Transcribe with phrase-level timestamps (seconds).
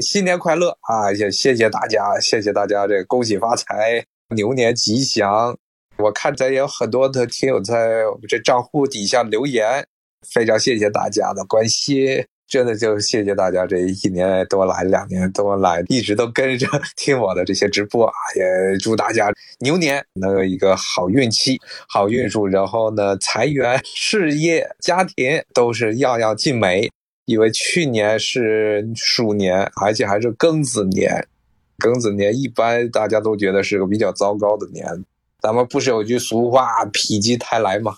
[0.00, 1.12] 新年快乐啊！
[1.12, 5.56] 也谢谢大家，谢谢大家，这恭喜发财，牛年吉祥。
[5.98, 9.84] 我看咱也有很多的听友在我们这账户底下留言，
[10.32, 26.90] 非常谢谢大家的关心，真的就谢谢大家这一年多来，两年多来一直都跟着听我的这些直播啊，也祝大家牛年能有一个好运气、好运数，然后呢，财源、事业、家庭都是样样尽美。
[27.24, 31.28] 因为去年是鼠年，而且还是庚子年，
[31.78, 35.04] 庚子年一般大家都觉得是个比较糟糕的年。
[35.40, 37.96] 咱们不是有句俗话“否极泰来”吗？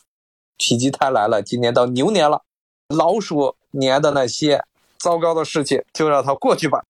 [0.58, 2.42] 否极泰来了，今年到牛年了，
[2.88, 4.62] 老鼠年的那些
[4.98, 6.84] 糟糕的事情就让它过去吧。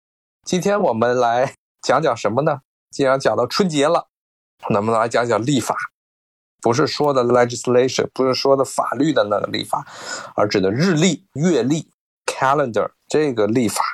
[0.45, 2.61] 今天我们来讲讲什么呢？
[2.91, 4.09] 既然讲到春节了，
[4.71, 5.75] 能不能来讲讲历法？
[6.61, 9.87] 不是说的 legislation，不是说的法律的那个历法，
[10.35, 11.89] 而指的日历、月历。
[12.43, 13.85] Calendar 这个历法，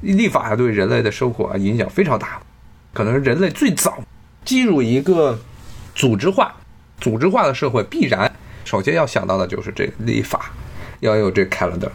[0.00, 2.40] 历法，对人类的生活影响非常大，
[2.92, 3.98] 可能是人类最早
[4.44, 5.36] 进入一个
[5.92, 6.54] 组织化、
[7.00, 8.32] 组织化的社会，必然
[8.64, 10.52] 首先要想到的就是这个历法，
[11.00, 11.90] 要有这 calendar。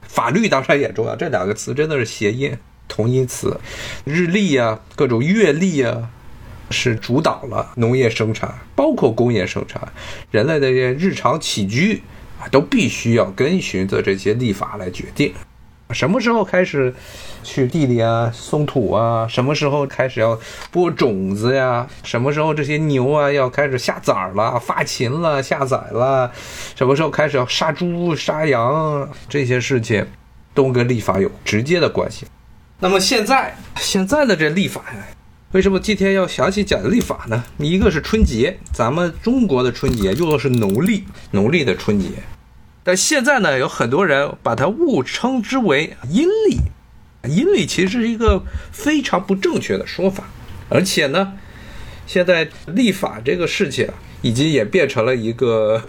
[0.00, 2.56] 法律当然也重要，这两个词真的是谐音
[2.88, 3.60] 同音词。
[4.04, 6.08] 日历啊，各种月历啊，
[6.70, 9.92] 是主导了农业生产，包括工业生产，
[10.30, 12.02] 人类的日常起居。
[12.50, 15.32] 都必须要跟循着这些历法来决定，
[15.90, 16.94] 什么时候开始
[17.42, 20.38] 去地里啊松土啊，什么时候开始要
[20.70, 26.30] 播种子呀，什么时候这些牛啊要开始下崽儿了、发情了、下崽了，
[26.74, 30.06] 什么时候开始要杀猪杀羊，这些事情
[30.54, 32.26] 都跟历法有直接的关系。
[32.80, 35.17] 那么现在现在的这历法呀。
[35.52, 37.42] 为什么今天要详细讲历法呢？
[37.56, 42.08] 一个是春节，咱们中国的春节用的是农历，农历的春节。
[42.84, 50.24] 但现在呢，有很多人把它误称之为阴历，阴历其实是一个非常不正确的说法。
[50.68, 51.32] 而且呢，
[52.06, 53.88] 现在立法这个事情
[54.20, 55.82] 已经也变成了一个，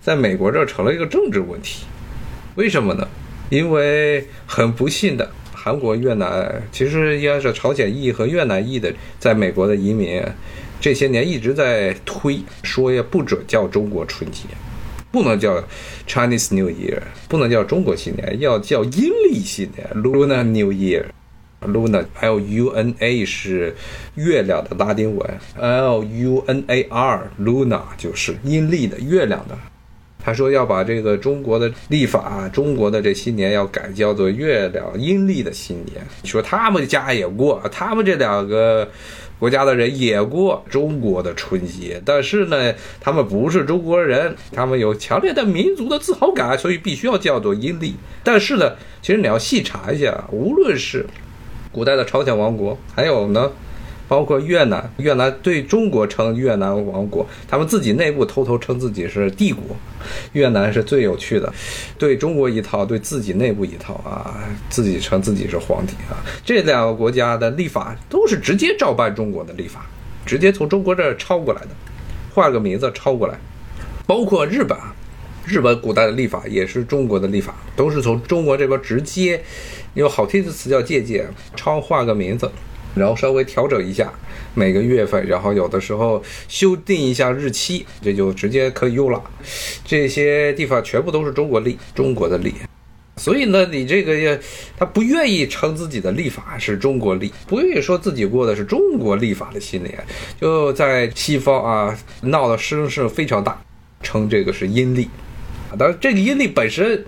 [0.00, 1.86] 在美国这成了一个政治问题。
[2.54, 3.08] 为什么呢？
[3.50, 5.28] 因为很不幸的。
[5.64, 10.20] 韩国、越南其实应该是朝鲜裔和越南裔的，在美国的移民，
[10.80, 14.40] 这些年一直在推说也不准叫中国春节，
[15.12, 15.62] 不能叫
[16.08, 23.72] Chinese New Year，不能叫中国新年，要叫阴历新年 Lunar New Year，Luna L U N A 是
[24.16, 25.30] 月亮的拉丁文
[25.60, 29.56] ，L U N A R Luna 就是阴历的月亮的。
[30.24, 36.00] 他说要把这个中国的历法，中国的这新年要改叫做月亮阴历的新年。
[36.22, 38.88] 说他们家也过，他们这两个
[39.38, 47.96] 国家的人也过中国的春节，但是呢，他们不是中国人，他们有强烈的民族的自豪感，所以必须要叫做阴历。
[48.22, 51.04] 但是呢，其实你要细查一下，无论是
[51.72, 53.50] 古代的朝鲜王国，还有呢。
[54.12, 59.74] 包括越南，越南对中国称越南王国，他们自己内部偷偷称自己是帝国。
[60.32, 61.50] 越南是最有趣的，
[61.96, 66.20] 对中国一套，对自己内部一套啊，自己称自己是皇帝啊。
[66.44, 69.86] 这两个国家的历法都是直接照搬中国的历法，
[70.26, 71.68] 直接从中国这儿抄过来的，
[72.34, 73.38] 换个名字抄过来。
[74.06, 74.76] 包括日本，
[75.46, 79.42] 日本古代的历法也是中国的历法，都是从中国这边直接，
[79.94, 82.52] 用好听的词叫借鉴，抄换个名字。
[82.94, 84.12] 然后稍微调整一下
[84.54, 89.22] 每个月份，然后有的时候修订一下日期，这就直接可以用了。
[89.84, 92.54] 这些地方全部都是中国历，中国的历。
[93.18, 94.40] 所以呢，你这个也
[94.76, 100.02] 他不愿意称自己的历法是中国历，不愿意说自己过的是中国历法的新年，
[100.40, 103.60] 就在西方啊闹的声势非常大，
[104.02, 105.08] 称这个是阴历。
[105.78, 107.04] 当然，这个阴历本身，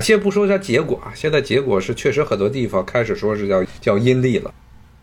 [0.00, 4.52] 先不说它结果啊，现在结果是确实很多地方开始说是叫叫阴历了。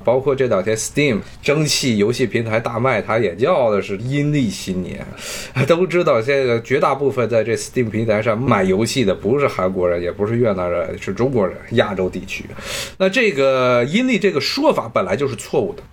[0.08, 5.06] 包括这两天，Steam 蒸汽游戏平台大卖，它也叫的是阴历新年。
[5.68, 12.46] 都知道，现在绝大部分在这 Steam 平台上买游戏的不是韩国人，也不是越南人，是中国人，亚洲地区。
[12.98, 15.84] 那这个阴历这个说法本来就是错误的，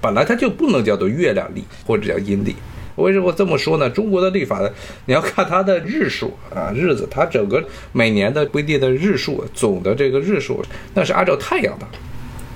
[0.00, 2.56] 本来它就不能叫做月亮历或者叫阴历。
[2.96, 3.90] 为什么这么说呢？
[3.90, 4.66] 中国的历法，
[5.04, 7.62] 你要看它的日数啊，日子，它整个
[7.92, 10.64] 每年的规定的日数，总的这个日数，
[10.94, 11.86] 那是按照太阳的。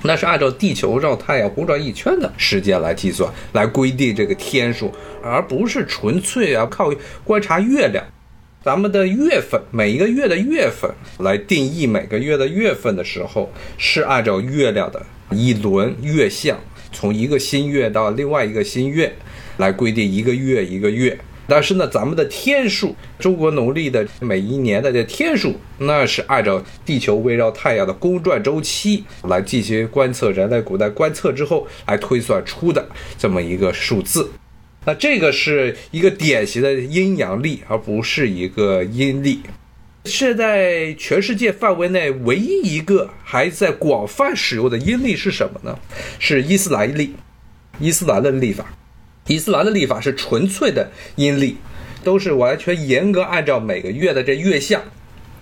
[0.03, 6.93] 那是按照地球绕太阳公转一圈的时间来计算，来规定这个天数，而不是纯粹啊靠
[7.25, 8.05] 观察月亮。
[8.65, 16.59] 咱们的月份，每一个月的月份来定义每个月的月份的时候，是按照月亮的一轮月相，
[16.93, 19.13] 从一个新月到另外一个新月，
[19.57, 21.19] 来规定一个月一个月。
[21.55, 32.89] 但是呢，咱们的天数，中国农历的每一年的这天数，那是按照地球围绕太阳的公转周期来进行观测，人类古代观测之后来推算出的
[33.19, 34.31] 这么一个数字。
[34.87, 39.43] 那这个是一个典型的阴阳历，而不是一个阴历。
[40.07, 45.79] 是在全世界范围内唯一一个还在广泛使用的阴历是什么呢？
[46.19, 47.15] 是伊斯兰历，
[47.79, 48.75] 伊斯兰的历法。
[49.29, 51.57] 伊斯兰的历法是纯粹的阴历，
[52.03, 54.83] 都是完全严格按照每个月的这月相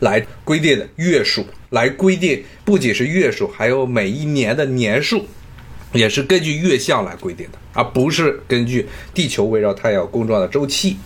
[0.01, 5.27] 来规定的月数，来规定不仅是月数，还有每一年的年数，
[5.95, 10.97] 也是根据月相来规定的，而不是根据地球围绕太阳公转的周期。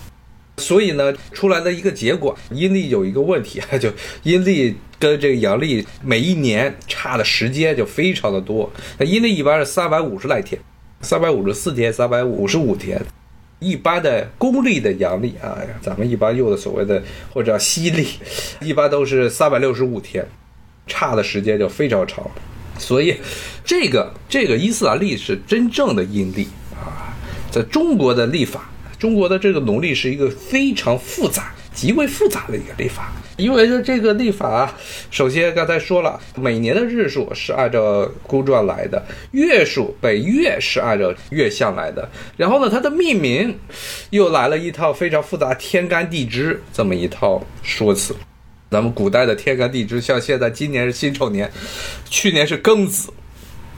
[0.56, 3.92] 所以呢，出来的一个结果，阴历有一个问题，就
[4.22, 8.72] 阴历跟这个阳历每一年差的时间就非常的多。
[8.98, 10.60] 那阴历一般是三百五十来天，
[11.04, 13.00] 三百五十四天，三百五十五天。
[13.60, 17.02] 一般的公历的阳历啊，咱们一般用的所谓的
[17.32, 18.08] 或者叫西历，
[18.60, 20.26] 一般都是三百六十五天，
[20.86, 22.28] 差的时间就非常长。
[22.78, 23.16] 所以，
[23.64, 27.14] 这个这个伊斯兰历是真正的阴历啊，
[27.50, 28.68] 在中国的历法。
[28.98, 34.72] 中国的这个农历是一个非常复杂、极为复杂的一个历法，因为呢，这个历法，
[35.10, 43.58] 首先刚才说了，每年的日数是按照公转来的，月数每月是按照月相来的，然后呢，它的命名
[44.10, 48.14] 又来了一套非常复杂天干地支这么一套说辞。
[48.70, 51.50] 咱们古代的天干地支，像现在今年是辛丑年，
[52.08, 53.12] 去年是庚子。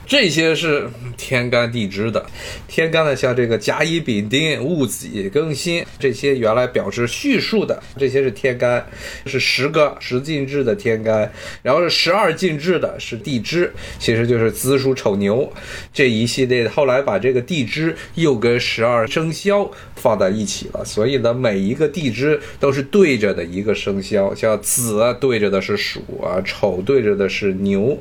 [0.06, 2.24] 这些是天干地支的，
[2.68, 8.86] 天干呢，像这个甲乙丙丁戊己庚辛，这些原来表示序数的，这些是天干，
[9.26, 11.30] 是十个十进制的天干，
[11.60, 15.52] 然后是十二进制的是地支，其实就是子鼠丑牛
[15.92, 16.68] 这一系列。
[16.68, 28.00] 后来把这个地支又跟十二生肖放在一起了，所以呢，每一个地支都是对着的一个生肖，像子对着的是鼠啊，丑对着的是牛。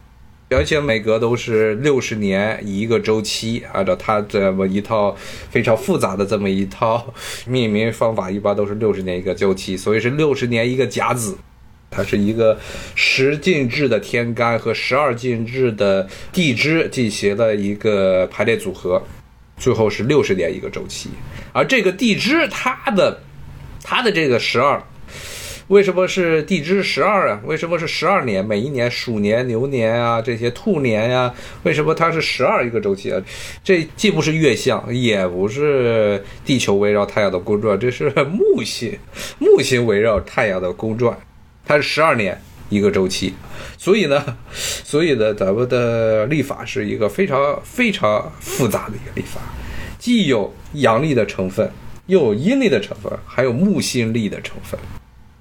[0.50, 5.16] 而且每隔都是六十年一个周期，按照它这么一套
[5.50, 7.14] 非常复杂的这么一套
[7.48, 11.36] 命名方法，一般都是六十年一个周期，所以是六十年一个甲子。
[11.90, 12.60] 它是一个
[12.94, 19.02] 十进制的天干和十二进制的地支进行了一个排列组合，
[19.58, 21.10] 最后是六十年一个周期。
[21.54, 23.20] 而这个地支，它的
[23.84, 24.82] 它的这个十二。
[25.68, 27.42] 为什么是地支十二啊？
[27.44, 28.46] 为什么是十二年？
[28.46, 31.34] 每一年鼠年、牛年啊，这些兔年呀，
[31.64, 33.20] 为什么它是十二一个周期啊？
[33.64, 38.96] 这既不是月相，也不是地球围绕太阳的公转，这是木星，
[39.40, 41.18] 木星围绕太阳的公转，
[41.66, 42.40] 它是十二年
[42.70, 43.34] 一个周期。
[43.76, 49.42] 所以呢，所以呢，咱们的历法是一个非常非常复杂的一个历法，
[49.98, 51.68] 既有阳历的成分，
[52.06, 54.80] 又有阴历的成分，还有木星历的成分。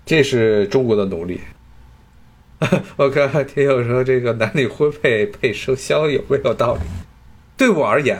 [0.07, 1.41] 这是中国的农历。
[2.97, 6.81] 我看听友说这个男女婚配配生肖有没有道理？
[7.57, 8.19] 对我而言，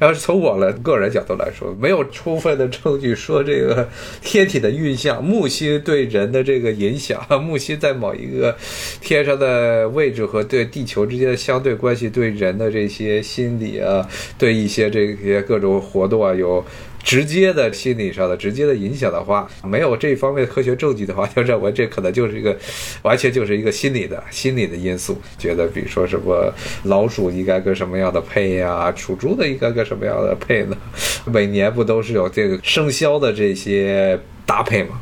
[0.00, 3.88] 要是从我的个人角度来说，没有充分的证据说这个
[4.22, 8.56] 天体的运象、木星对人的这个影响、 木星在某一个
[9.00, 16.64] 天上的位置和对地球之间的相对关系对人的这些心理啊，对一些这些各种活动啊有。
[17.04, 22.56] 直接的心理上的直接的影响的话，没有这方面的科学证据的话，就认为这可能就是一个
[23.02, 25.16] 完全就是一个心理的心理的因素。
[25.38, 26.52] 觉得比如说什么
[26.84, 30.76] 老鼠应该跟什么样的配呀，属猪的应该跟什么样的配呢？
[31.26, 35.00] 每年不都是有这个生肖的这些搭配吗？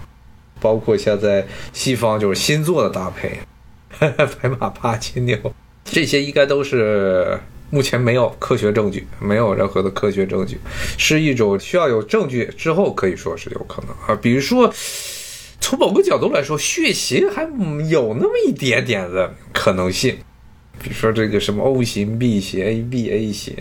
[0.60, 3.38] 包括像在西方就是星座的搭配，
[4.00, 5.36] 白马八金牛，
[5.84, 7.38] 这些应该都是。
[7.72, 10.58] 目前没有科学证据，没有任何的科学证据，
[10.98, 14.14] 是一种需要有证据之后可以说是有可能啊。
[14.20, 14.70] 比如说，
[15.58, 17.44] 从某个角度来说，血型还
[17.88, 20.18] 有那么一点点的可能性。
[20.82, 23.56] 比如说这个什么 O 型 B 型 AB A 型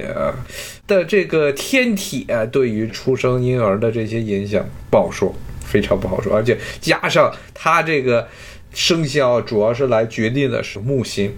[0.85, 6.35] 的这个天体啊，对于出生婴儿的这些影响不好说，非常不好说。
[6.35, 8.27] 而且加上它这个
[8.73, 11.33] 生肖，主要是来决定的是木星。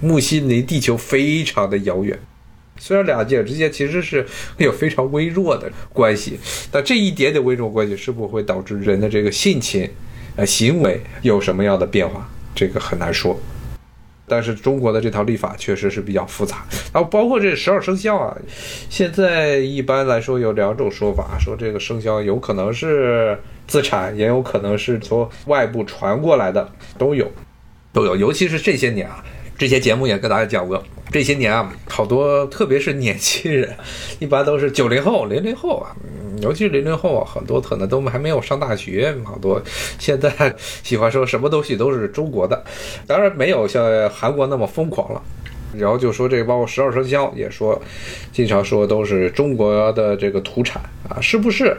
[0.00, 2.18] 木星离地球非常的遥远，
[2.78, 4.26] 虽然两界之间其实是
[4.58, 6.38] 有非常微弱的关系，
[6.70, 9.88] 但这一点点微弱关系是不会导致人的这个性情、
[10.36, 13.38] 呃行为有什么样的变化，这个很难说。
[14.26, 18.36] 但是中国的这套历法确实是比较复杂，然后包括这十二生肖啊，
[18.88, 27.30] 现在一般来说有两种说法，说这个生肖有可能是自产，也有可能是从外部传过来的，都有，
[27.92, 29.22] 都 有，尤其是这些年啊。
[29.56, 33.74] 这些节目也跟大家讲过，这些年啊，好多特别是年轻人，
[34.18, 35.94] 一般都是九零后、零零后啊，
[36.42, 39.62] 尤其是零零后啊，很多可能都还没有上大学，好多
[39.98, 40.30] 现在
[40.82, 42.64] 喜欢说什么东西都是中国的，
[43.06, 45.22] 当然没有像韩国那么疯狂了。
[45.76, 47.80] 然后就说这包括十二生肖也说，
[48.32, 51.76] 经常说都是中国的这个土产啊，是不是？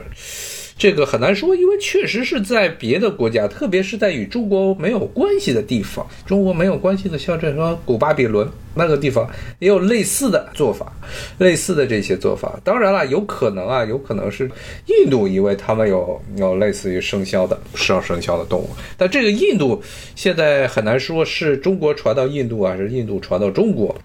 [0.77, 9.25] 这个很难说，因为确实是在别的国家，特别是在与中国没有关系的地方，中国没有关系的，像这个古巴比伦那个地方，
[9.59, 10.91] 也有类似的做法，
[11.37, 12.59] 类似的这些做法。
[12.61, 14.51] 当然了，有可能啊，有可能是
[14.87, 19.81] 印度，因为他们有有类似于生肖的十二生肖的动物，但这个印度
[20.13, 23.95] 现在很难说是中国传到印度还，是印度传到中国，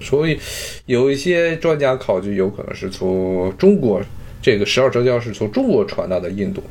[0.00, 0.38] 所以
[0.84, 4.02] 有一些专家考据，有可能是从中国。
[4.42, 6.62] 这个十二生肖是从中国传到的印度，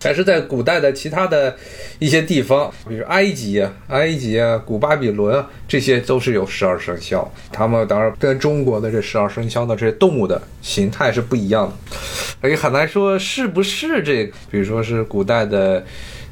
[0.00, 1.56] 但是在古代的其他的
[1.98, 7.32] 一些地方，比如埃及啊、埃及啊、古巴比伦啊，这些都是有十二生肖。
[7.52, 11.96] 他们当然跟中国的这十二生肖的这些动物的形态是不一样的，
[12.40, 15.84] 所以很难说是不是这个，比如说是古代的。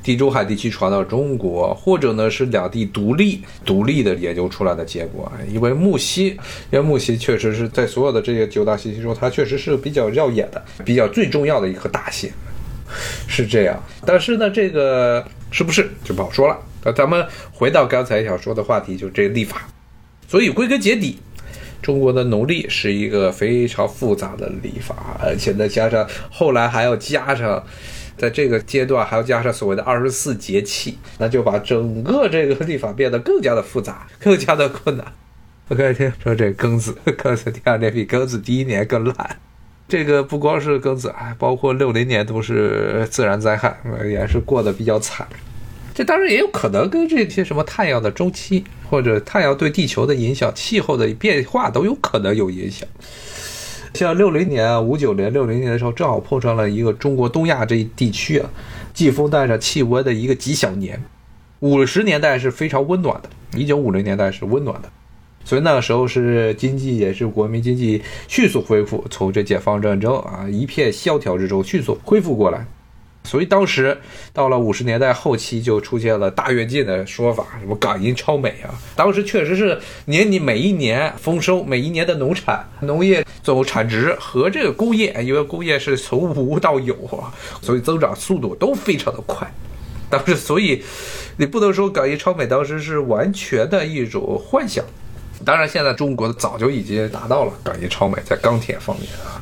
[0.03, 5.31] 地中海地区传到中国，或者呢是两地独立独立的研究出来的结果。
[5.53, 6.29] 因为木犀，
[6.71, 12.31] 因为木犀确实是在所有的这些九大行星中，它确实是比较耀眼的，比较最重要的一颗大星，
[13.29, 13.79] 是这样。
[14.07, 16.59] 但是呢，这个是不是就不好说了？
[16.83, 19.69] 那咱们回到刚才想说的话题，就这个历法。
[20.27, 21.19] 所以归根结底，
[21.83, 27.63] 中国的农历是一个非常复杂的历法，而且再加上后来还要加上。
[28.21, 35.07] 在这个阶段还要加上所谓的二十四节气，那就把整个这个历法变得更加的复杂， 更加的困难。
[35.69, 39.37] 我看听说这庚子， 庚子第二年比庚子第一年更烂。
[39.89, 43.75] 这个不光是庚子，还包括六零年都是自然灾害，
[44.07, 45.27] 也是过得比较惨。
[45.95, 52.87] 这当然也有可能跟这些什么太阳的周期，或者太阳对地球的影响、气候的变化都有可能有影响。
[53.95, 58.49] 像六零年啊，五九年、六零年的时候，正好碰上了一个中国东亚这一地区啊，
[58.95, 61.03] 季风带着气温的一个极小年。
[61.61, 64.89] 五十年代是非常温暖的，一九五零年代是温暖的，
[65.45, 72.65] 所以那个时候是经济也是国民经济迅速恢复，从这解放战争啊一片萧条之中迅速恢复过来。
[73.31, 73.97] 所以当时
[74.33, 78.75] 到了五十年代后期，就出现了大跃进的说法，什么港银超美啊。
[78.97, 87.31] 当时确实是年你每一年丰收，每一年的农产、农业总产值和这个工业，因为工业是从无到有啊，
[87.63, 89.49] 所以增长速度都非常的快。
[90.11, 90.83] 当时，所以
[91.37, 94.85] 你不能说港银超美当时是完全的一种幻想。
[95.45, 99.39] 当然，现在中国早就已经达到了港银超美，在钢铁方面啊。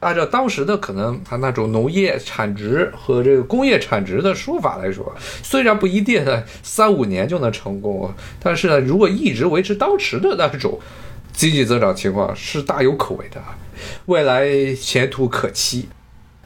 [0.00, 6.24] 按照当时的可能，他那种农业产值和这个工业产值的说法来说，虽然不一定
[6.62, 8.10] 三五年就能成功，
[8.42, 10.80] 但是呢，如果一直维持当时的那种
[11.32, 13.42] 经济增长情况，是大有可为的，
[14.06, 15.88] 未来前途可期。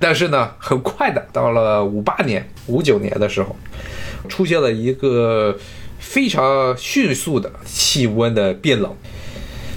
[0.01, 3.55] 但是呢，很快的，到了五八年、五九年的时候，
[4.29, 5.57] 出现了一个
[6.01, 8.93] 非常迅速的气温的变冷。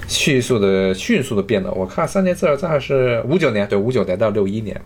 [0.08, 1.72] 迅速的、迅速的变的。
[1.72, 4.80] 我看三年自然灾害是五九年，对，五九年到六一年，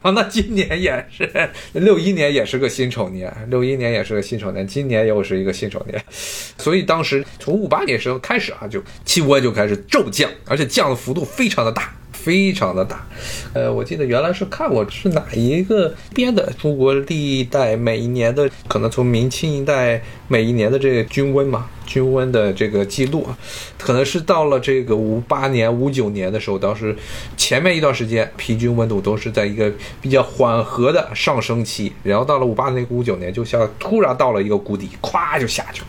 [0.00, 1.30] 啊， 那今年也是
[1.74, 6.02] 六一年，也是个辛丑年，六一年也是个辛丑年，今年又是一个辛丑年，
[6.58, 11.94] 所以当时从五八年时候开始啊，就气温就开始骤降，而且降的幅度非常的大。
[12.22, 13.04] 非常的大，
[13.52, 23.26] 呃，我记得原来是看过是哪一个编的中国历代每一年的，可能从明清一代每一年的这个均温嘛，均温的这个记录，
[23.76, 26.96] 可能是到了这个五八年、五九年的时候，当时
[27.36, 35.88] 前面一段时间平均温度都是在一个比较缓和的上升期，然后到了五八年、五九年，就像突然到了一个谷底，咵就下去了，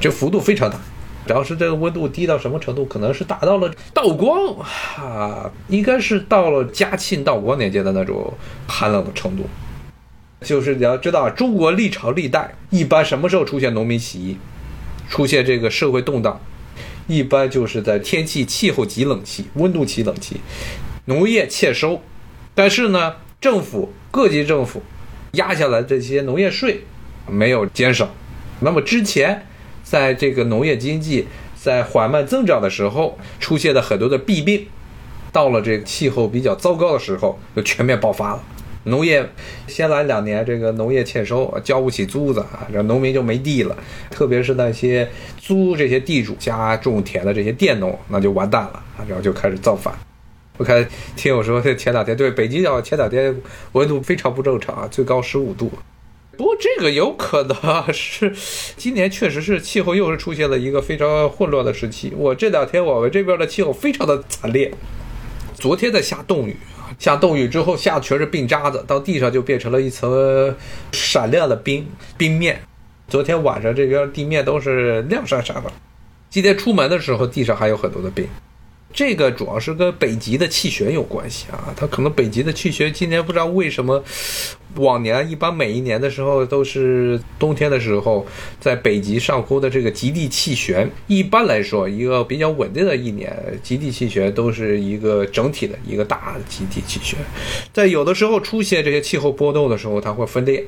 [0.00, 0.78] 这幅度非常大。
[1.24, 2.84] 主要是这个温度低到什么程度？
[2.84, 4.56] 可能是达到了道光
[4.96, 8.34] 啊，应该是到了嘉庆、道光年间的那种
[8.66, 9.46] 寒冷的程度。
[10.40, 14.36] 就是你要知道，中国历朝历代一般什么时候出现农民起义，
[15.08, 16.40] 出现这个社会动荡，
[17.06, 20.40] 一般就是在天气气候极冷期、温度极冷期，
[21.04, 22.02] 农业欠收，
[22.52, 24.82] 但是呢，政府各级政府
[25.34, 26.82] 压下来这些农业税
[27.28, 28.10] 没有减少，
[28.58, 29.46] 那么之前。
[29.92, 34.66] 在这个农业经济在缓慢增长的时候，出现了很多的弊病，
[35.30, 38.42] 到了这个气候比较糟糕的时候，就全面爆发了。
[38.84, 39.28] 农业
[39.66, 43.76] 先来两年，这个农业欠收，交不起租子啊，这农民就没地了。
[44.08, 45.06] 特别是那些
[45.36, 49.92] 租这些地主家种田的这些佃农，那就完蛋了啊，然后就开始造反。
[50.56, 53.36] 我看听友说，这前两天对北京要前两天
[53.72, 55.70] 温度非常不正常，最高十五度。
[56.36, 58.34] 不过这个有可能是
[58.76, 62.12] 今年确实是气候又是出现了一个非常混乱的时期。
[62.16, 64.72] 我这两天我们这边的气候非常的惨烈，
[65.54, 66.56] 昨天在下冻雨
[66.98, 70.56] 下冻雨之后下全是冰渣子，到地上就变成了一层
[70.92, 71.86] 闪亮的冰
[72.16, 72.62] 冰面。
[73.08, 75.70] 昨天晚上这边地面都是亮闪闪的，
[76.30, 78.26] 今天出门的时候地上还有很多的冰。
[78.92, 84.02] 这个主要是跟北极的气旋有关系啊，它可能北极的气旋今年不知道为什么，
[84.76, 88.26] 往年一般每一年的时候都是冬天的时候，
[88.60, 97.18] 在北极上空的这个极地气旋，一般来说一个比较稳定的一年，极地气旋都是一个整体的一个大的极地气旋，
[97.72, 100.64] 在有的时候出现这些气候波动的时候，它会分裂。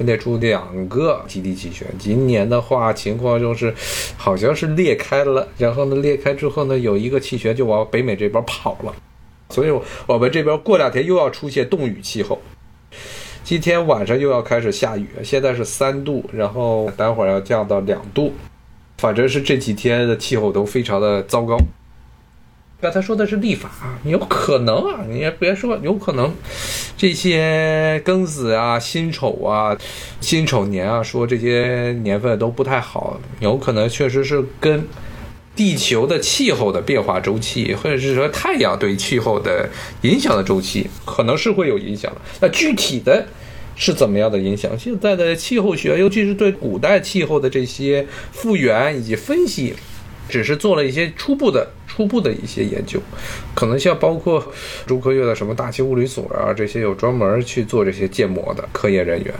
[0.00, 3.74] 分裂出两个极地气旋，今年的话情况就是，
[4.16, 8.94] 好像是裂开了，然后呢裂开之后呢，有一个气旋就往北美这边跑了，
[9.50, 12.40] 所以我们这边过两天又要出现冻雨气候，
[13.44, 18.32] 今天晚上又要开始下雨，现在是三度，然后待会儿要降到两度，
[18.96, 21.58] 反正是这几天的气候都非常的糟糕。
[22.80, 23.70] 刚才说的是历法，
[24.04, 26.32] 有可能啊，你也别说，有可能，
[26.96, 29.76] 这些庚子啊、辛丑啊、
[30.20, 34.82] 辛丑年啊，说这些年份都不太好，有可能确实是跟
[35.54, 39.68] 地球的气候的变化周期，或者是说太阳对气候的
[40.00, 42.20] 影响的周期，可能是会有影响的。
[42.40, 43.26] 那具体的
[43.76, 44.70] 是怎么样的影响？
[44.78, 49.74] 现在的气候学，尤其是对古代气候的这些复原以及分析。
[50.30, 52.98] 只是做了一些初步的、初步的一些研究，
[53.54, 54.42] 可能像包括
[54.86, 59.34] 中科院的什么大气物理所啊，这些有专门去做这些建模的科研人员。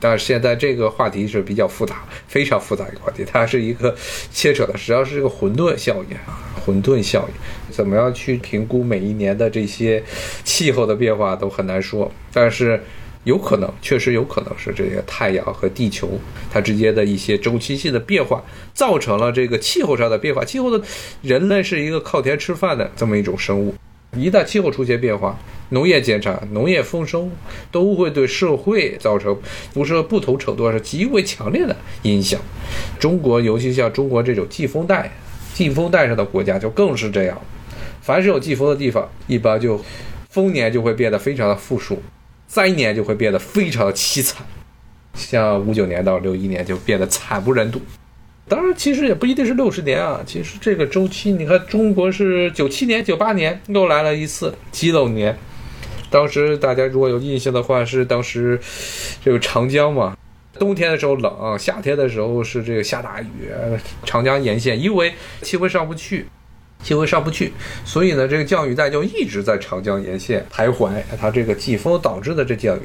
[0.00, 3.94] 但是现在这个话题是比较复杂，非常复杂一个话题，它是一个
[4.30, 10.02] 牵扯的，实际上是一个混沌效应啊，混沌效应，怎么样去评估每一年的这些
[10.44, 12.82] 气候的变化都很难说，但是。
[13.24, 16.08] 有可能，确实有可能是这些太阳和地球
[16.50, 20.44] 它之间的一些周期性的变化，造成了这个气候上的变化。
[20.44, 20.82] 气候的，
[21.20, 23.74] 人类是一个靠天吃饭的这么一种生物，
[24.16, 25.38] 一旦气候出现变化，
[25.70, 27.28] 农业减产、农业丰收，
[27.70, 29.38] 都会对社会造成
[29.74, 32.40] 不是不同程度上是极为强烈的影响。
[32.98, 35.10] 中国，尤其像中国这种季风带、
[35.52, 37.38] 季风带上的国家，就更是这样。
[38.00, 39.78] 凡是有季风的地方，一般就
[40.30, 42.00] 丰年就会变得非常的富庶。
[42.48, 44.44] 三年就会变得非常的凄惨，
[45.14, 47.80] 像五九年到六一年就变得惨不忍睹。
[48.48, 50.22] 当然，其实也不一定是六十年啊。
[50.26, 55.36] 其实这个周期，你看中国是九七年、九八年又来了一次激冷年。
[56.10, 58.58] 当时大家如果有印象的话，是当时
[59.22, 60.16] 这个长江嘛，
[60.58, 63.50] 冬天的时候冷，夏天的时候是这个下大雨，
[64.04, 66.26] 长江沿线因为气温上不去。
[66.82, 67.52] 气温上不去，
[67.84, 70.90] 所以呢，这个降雨带就一直在长江沿线徘徊。
[71.20, 72.82] 它这个季风导致的这降雨，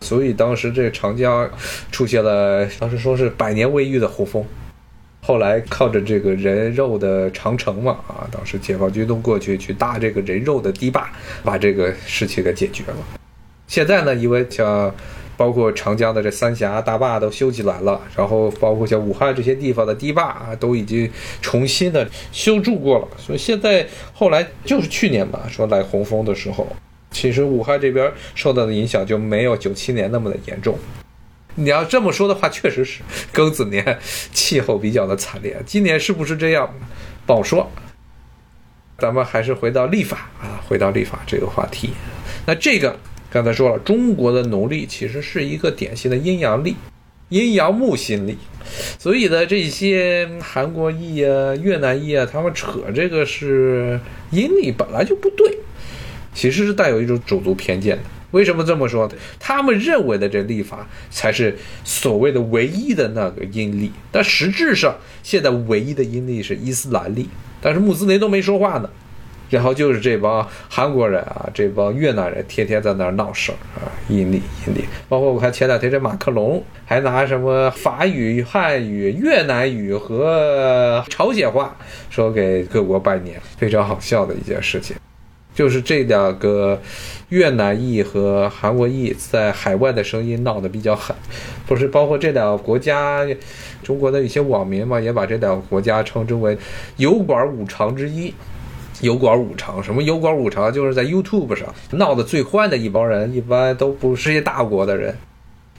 [0.00, 1.48] 所以当时这长江
[1.92, 4.44] 出现了，当时说是百年未遇的洪峰。
[5.22, 11.10] 后来靠着这个人肉的长城嘛，啊，当时解放军都过去去搭这个人肉的堤坝，
[11.42, 12.96] 把这个事情给解决了。
[13.66, 14.94] 现在呢，因为像。
[15.36, 21.10] 包括长江的这三峡大坝都修起来了，然后包括像武汉这些地方的堤坝啊，都已经
[21.42, 23.08] 重新的修筑过了。
[23.18, 26.66] 所以现在后来就是去年吧，说来洪峰的时候，
[27.10, 30.78] 其实武汉这边受到的影响就没有九七年那么的严重。
[31.56, 33.98] 你要这么说的话，确实是庚子年
[34.32, 35.56] 气候比较的惨烈。
[35.66, 36.74] 今年是不是这样，
[37.26, 37.70] 不好说。
[38.98, 41.90] 咱们还是回到立法啊，回到立法这个话题。
[42.46, 42.98] 那这个。
[43.36, 46.74] 刚才说了，中国的农历其实是一个典型的阴阳历，
[47.28, 48.38] 阴阳木星历，
[48.98, 55.58] 所以呢，这些韩国裔啊、越南裔啊，他们扯这个是阴历，本来就不对，
[56.32, 58.02] 其实是带有一种种族偏见的。
[58.30, 59.06] 为什么这么说？
[59.38, 67.28] 他们认为的这历法才是所谓的唯一的那个阴历，但实质上现在唯一的阴历是伊斯兰历，
[67.60, 68.88] 但是穆斯林都没说话呢。
[69.48, 81.76] 然后就是这帮韩国人啊，这帮越南人天天在那儿闹事儿啊，印尼印尼，包括我看前两天这马克龙还拿什么法语、汉语、越南语和朝鲜话
[82.10, 84.96] 说给各国拜年，非常好笑的一件事情。
[85.54, 86.78] 就是这两个
[87.30, 91.16] 越南裔和韩国裔在海外的声音闹得比较狠，
[91.66, 93.26] 不是包括这两个国家，
[93.82, 96.58] 中国的一些网民嘛，也把这两个国家称之为
[96.98, 98.34] 油管五常之一。
[99.00, 105.16] 油管五常，什么油管五常，就是在 YouTube 上闹得最欢的一帮人，一般都不是些大国的人，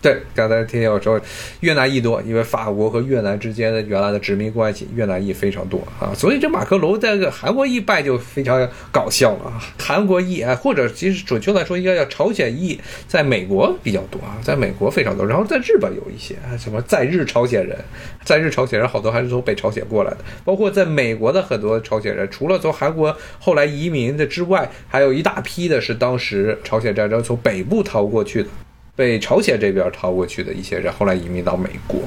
[0.07, 1.19] 对， 刚才听友说
[1.59, 9.61] 越南裔多，因为法国和越南之间的原来的殖民关系，越南裔非常多啊，所以这马克龙这个韩国裔败就非常搞笑了啊。
[9.77, 17.77] 韩国裔啊，或者其实准确来说应该叫朝鲜裔，在美国比较多啊，在美国非常多，然后在日本有一些啊，什么在日朝鲜人，
[18.23, 28.49] 在日朝鲜人好多还是从北朝鲜过来的，包括在美国的很多朝鲜人，除了从韩国后来移民的之外，还有一大批的是当时朝鲜战争从北部逃过去的。
[28.97, 32.01] 被朝鲜这边逃过去的一些人，后来移民到美国。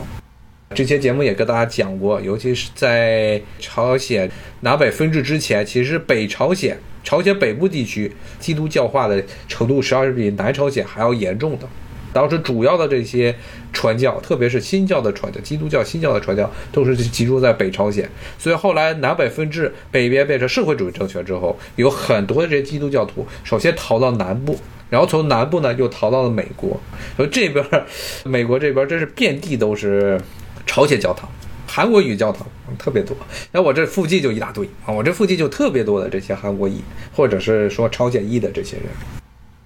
[0.74, 4.28] 之前节目也跟大家讲过，尤其是在朝鲜
[4.60, 11.68] 南北分治之前，其实北朝鲜、朝鲜北部地区基督教化的程度，实际上是比南朝鲜还要严重的。
[12.12, 13.34] 当时主要的这些
[13.72, 18.08] 传教，特别是新教的传教，基督教新教的传教，都是集中在北朝鲜。
[18.38, 24.58] 所以后来南北分治，北边变成社会主义政权之后，有很多的这些基督教徒，首先逃到南部。
[24.88, 26.80] 然后从南部呢，又逃到了美国。
[27.16, 27.64] 说这边，
[28.24, 30.20] 美国这边真是遍地都是
[30.66, 31.30] 朝鲜教堂、
[31.64, 32.44] 韩国语教堂，
[32.76, 33.16] 特别多。
[33.52, 36.82] 那我这附近就一大堆啊，我这附近就特别多的这些韩国裔，
[37.14, 39.19] 或者是说朝鲜裔的这些人。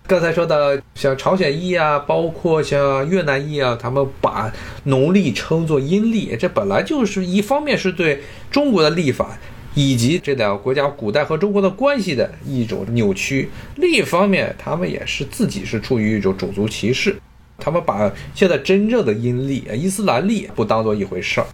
[0.07, 4.53] 刚才说的像朝鲜裔啊，包括像越南裔啊，他们把
[4.85, 9.39] 农历称作阴历，这本来就是一方面是对中国的历法。
[9.77, 13.51] 以及这两个国家古代和中国的关系的一种扭曲。
[13.75, 17.17] 另一方面，他们也是自己是处于一种种族歧视，
[17.59, 21.47] 他们把现在真正的阴历、伊斯兰历不当做一回事儿，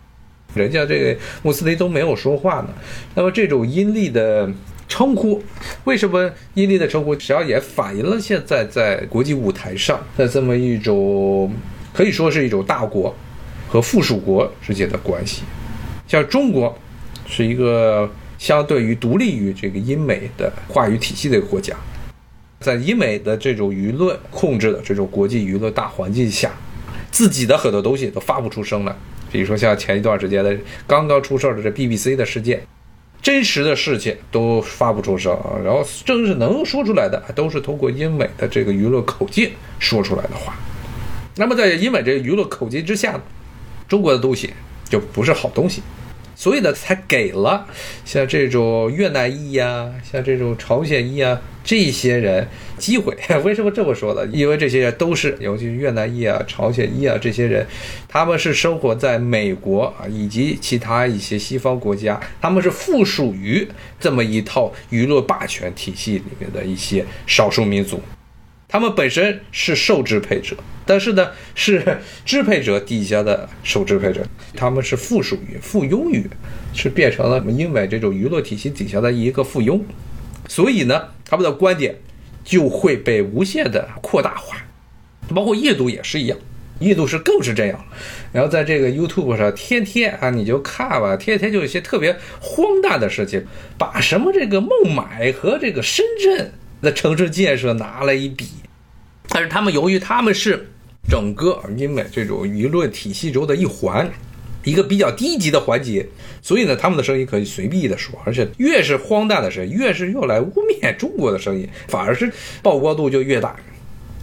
[0.52, 2.68] 人家这个穆斯林都没有说话呢。
[3.14, 4.52] 那么这种阴历的
[4.90, 5.42] 称呼，
[5.84, 11.50] 为什么阴历的称呼，实际上也反映了现在在国际舞台上的这么一种，
[11.94, 13.14] 可以说是一种大国
[13.66, 15.44] 和附属国之间的关系，
[16.06, 16.76] 像中国。
[17.32, 21.76] 是一个相对于独立于这个英美的话语体系的一个国家，
[22.58, 26.50] 在英美的这种舆论控制的这种国际舆论大环境下，
[27.12, 28.92] 自己的很多东西都发不出声来。
[29.30, 30.56] 比如说像前一段时间的
[30.88, 32.60] 刚刚出事的这 BBC 的事件，
[33.22, 35.36] 真实的事情都发不出声。
[35.64, 40.54] 然后正是能说出来的，都是通过英美的这个娱乐口径说出来的话。
[41.36, 43.22] 那么在英美这个娱乐口径之下呢，
[43.88, 44.50] 中国的东西
[44.88, 45.82] 就不是好东西。
[46.34, 47.66] 所以呢，才给了
[48.06, 52.46] 像这种越南裔呀，像这种朝鲜裔啊这些人
[52.78, 53.16] 机会。
[53.44, 54.26] 为什么这么说呢？
[54.32, 57.66] 因为这些人都是，尤其是越南裔啊、朝鲜裔啊这些人，
[58.08, 63.66] 他们是生活在美国啊以及其他一些西方国家，他们是附属于
[63.98, 68.00] 这么一套娱乐霸权体系里面的一些少数民族。
[68.72, 70.54] 他们本身是受支配者，
[70.86, 76.24] 但是呢，是支配者底下的受支配者，他们是附属于、附庸于，
[76.72, 79.80] 是变成了英美这种娱乐体系底下的一个附庸，
[80.50, 81.94] 所以呢，他们的观点
[82.44, 84.56] 就会被无限的扩大化，
[85.32, 86.36] 包括印度也是一样，
[86.80, 87.84] 印度是更是这样。
[88.32, 93.46] 然后在这个 YouTube 上，天天啊，你就看吧，天天就有一些特别荒诞的事情，
[93.78, 96.52] 把什么这个孟买和这个深圳。
[96.82, 98.46] 的城市建设拿来一比，
[99.28, 100.66] 但是他们由于他们是
[101.10, 104.10] 整个英美这种舆论体系中的一环，
[104.64, 106.06] 一个比较低级的环节，
[106.42, 112.30] 所以呢，他们的声音可以随意的说，而且越是荒诞的声音，越是用来污蔑中国的声音，反而是
[112.62, 113.56] 曝光度就越大。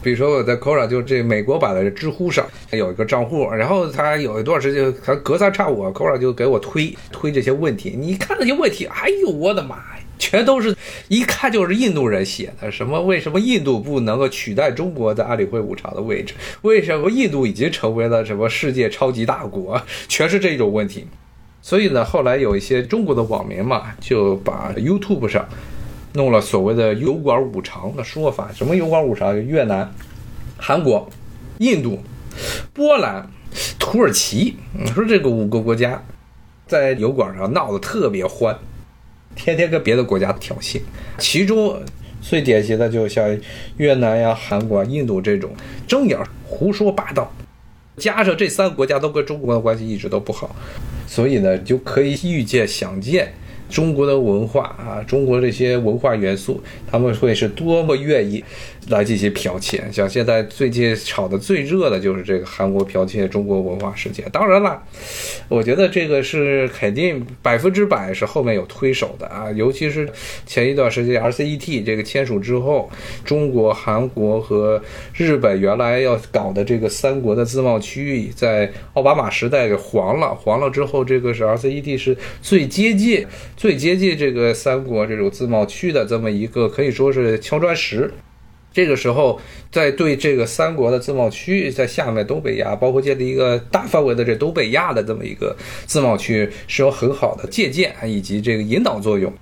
[0.04, 9.97] 比如说我在 c o r a 就这美国版的知乎上有一个账户，然后他有一段时间，他隔三差五 c o r a 就给我推推这些问题，你看那些问题，哎呦我的妈呀！
[10.20, 10.76] 全都是
[11.08, 16.34] 一看就是印度人写的，什么为什么印度不能够取代中国在安理会五常的位置？
[16.64, 19.82] 为什么印度已经成为了什么世界超级大国？
[20.08, 21.06] 全是这种问题。
[21.62, 25.46] 所以呢，后来有一些中国的网民嘛，就把 YouTube 上
[26.14, 28.50] 弄了所谓的油管五常的说法。
[28.54, 29.38] 什么油管五常？
[29.46, 29.94] 越南、
[30.58, 31.10] 韩国、
[31.58, 32.00] 印度、
[32.74, 33.30] 波兰、
[33.78, 34.56] 土耳其，
[34.96, 36.02] 说这个五个国家
[36.66, 38.58] 在油管上闹得特别欢。
[39.38, 40.82] 天天跟别的国家挑衅，
[41.18, 41.80] 其中
[42.20, 43.40] 最典型的就像
[43.78, 45.52] 越南呀、韩国、印度这种
[45.88, 47.32] 睁眼胡说八道，
[47.96, 50.54] 加上这三个国家都跟中国的关系一直都不好，
[51.08, 53.32] 所以呢，就可以预见、想见。
[53.70, 58.42] 中国的文化啊，中国这些文化元素，他们会是多么愿意
[58.90, 59.84] 来进行剽窃。
[59.92, 64.26] 像现在最近炒的最热的就是这个韩国剽窃中国文化事件。
[64.32, 64.82] 当然了，
[65.48, 69.52] 我觉得这个是肯定百分之百是后面有推手的啊。
[69.52, 70.10] 尤其是
[70.46, 72.90] 前一段时间 RCEP 这个签署之后，
[73.26, 74.82] 中国、韩国和
[75.14, 80.34] 日本原来要搞的这个三国的自贸区域，在奥巴马时代给黄了。
[80.34, 83.26] 黄了之后，这个是 RCEP 是最接近。
[83.56, 88.12] 最接近这个三国这种自贸区的这么一个可以说是敲砖石，
[88.74, 89.40] 这个时候，
[89.72, 99.34] 在对这个三国的自贸区，在下面东北亚，包括建立一个大范围的这东北亚的这么一个自贸区，是有很好的借鉴以及这个引导作用。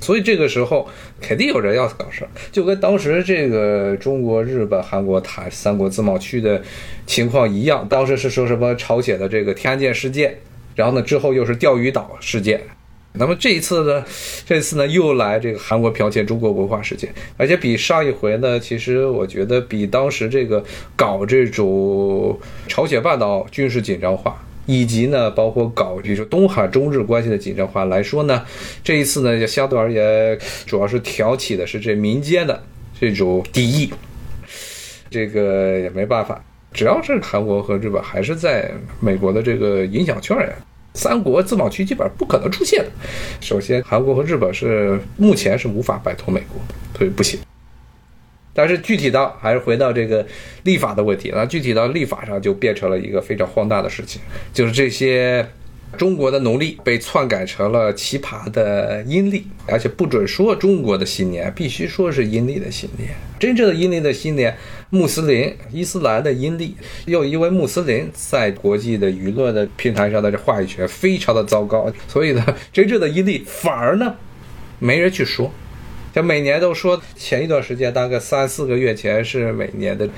[0.00, 0.88] 所以这个时候
[1.20, 6.62] 肯定有人要搞事儿，就跟当时这个中国、日本、韩国谈三国自贸区的
[7.04, 7.86] 情况一样。
[7.88, 10.38] 当时是说什么朝鲜的这个天安舰事件，
[10.76, 12.62] 然后呢之后又是钓鱼岛事件。
[13.18, 14.04] 那么这一次呢，
[14.46, 20.62] 这次呢又来这个韩国剽窃中国文化事件，而且比上一回呢，其实我觉得比当时这个
[20.94, 28.44] 搞这种朝鲜半岛军事紧张化，以及呢包括搞比如说东海中日关系的紧张化来说呢，
[28.84, 32.62] 这一次呢就相对而言主要是挑起的是这民间的
[33.00, 33.92] 这种敌意，
[35.10, 36.40] 这个也没办法，
[36.72, 40.52] 只要是韩国和日本还是在美国的这个影响圈呀。
[40.98, 42.90] 三国自贸区基本上不可能出现的。
[43.40, 47.38] 首先，韩国和日本是目前是无法摆脱美国的，所以不行。
[48.52, 50.26] 但是具体到还是回到这个
[50.64, 54.20] 立法的问题，那具体到立法上就变成了一个非常荒诞的事情，
[54.52, 55.48] 就是这些
[55.96, 63.10] 中国的农历被篡改成了奇葩的阴历，而且不准说中国的新年，必须说是阴历的新年。
[63.38, 64.56] 真正的阴历的新年。
[64.90, 66.74] 穆斯林、伊斯兰的阴历，
[67.04, 74.14] 又因为穆斯林在国际的舆论的平台上的这话语权非常的糟糕，所以呢，真正的阴历反而呢，
[74.78, 75.52] 没人去说。
[76.14, 80.08] 就每年都说，前一段时间大概三四个月前是每年的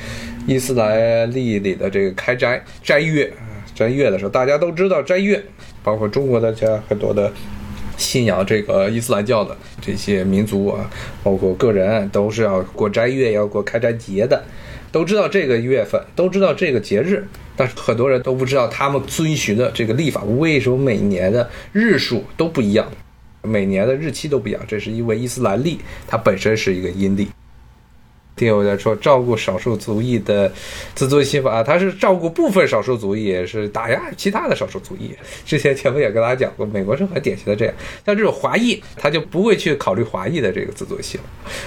[0.47, 3.33] 伊斯兰历里的这个开斋斋月
[3.81, 5.43] 斋月的时候，大家都知道斋月，
[5.83, 7.33] 包括中国的这很多的。
[7.97, 10.91] 信仰这个伊斯兰教的这些民族啊，
[11.23, 14.43] 包括个人，都是要过斋月，要过开斋节的，
[14.91, 22.91] 都知道这个月份，都知道这个节日，但是很多人都不知道他们遵循的这个历法为什么每年的日数都不一样，
[23.43, 27.29] 每年的日期都不一样，这是因为伊斯兰历它本身是一个阴历。
[28.41, 30.51] 定位在说照顾少数族裔的
[30.95, 35.15] 自尊心法，他是照顾部分少数族裔，是打压其他的少数族裔。
[35.45, 37.75] 之前前面也跟大家讲过，美国是很典型的这样，
[38.07, 41.21] 像这种华裔，他就不会去考虑华裔的这个自尊心。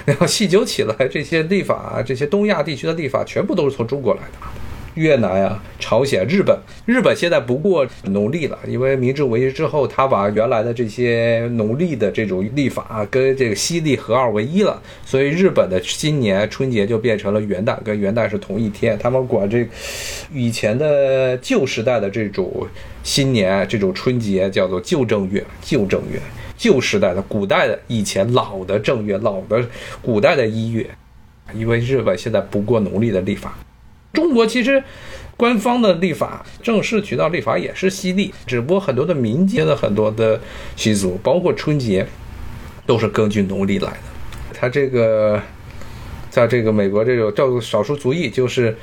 [0.04, 4.48] 然后细究起来，这些立法，这些东亚地区的立法，全部都是从中国来的。
[4.96, 18.98] 越南呀、朝鲜、日本，日本现在不过农历了，因为明治维新之后，他把原来的这些农历的这种历法跟这个西历合二为一了，所以日本的新年春节就变成了元旦，跟元旦是同一天。
[19.00, 19.68] 他们管这
[20.32, 22.68] 以前的旧时代的这种
[23.02, 26.20] 新年、这种春节叫做旧正月，旧正月，
[26.56, 29.68] 旧时代的古代的以前老的正月，老的
[30.02, 30.88] 古代的一月，
[31.56, 33.58] 因为日本现在不过农历的历法。
[34.14, 34.82] 中国其实
[35.36, 40.40] 官方的立法、正式渠道立法也是西历，只不过很多的民间的很多的
[40.76, 42.06] 习俗，包括春节，
[42.86, 43.98] 都是根据农历来的。
[44.54, 45.42] 他这个
[46.30, 48.78] 在这个美国这种照顾少数族裔，就是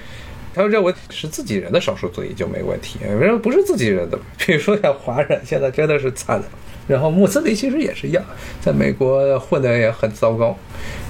[0.52, 6.48] 他认为是自己人的少数族裔就没问题，人不是自己人的，比如说像华人，现在真的是惨的。
[6.86, 8.24] 然后穆斯林其实也是一样，
[8.60, 10.56] 在美国混的也很糟糕。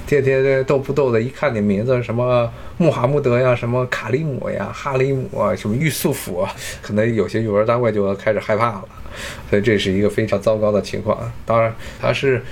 [0.07, 8.85] 天天逗不逗的，一看你名字什么穆罕默德呀，什么卡利姆呀，哈里姆啊，什么玉素甫啊，可能有些幼儿单位就开始害怕了，
[9.49, 11.31] 所以这是一个非常糟糕的情况。
[11.45, 12.43] 当然，它是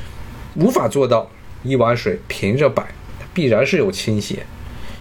[0.56, 1.30] 无法做到
[1.62, 2.88] 一碗水平着摆，
[3.34, 4.38] 必然是有倾斜，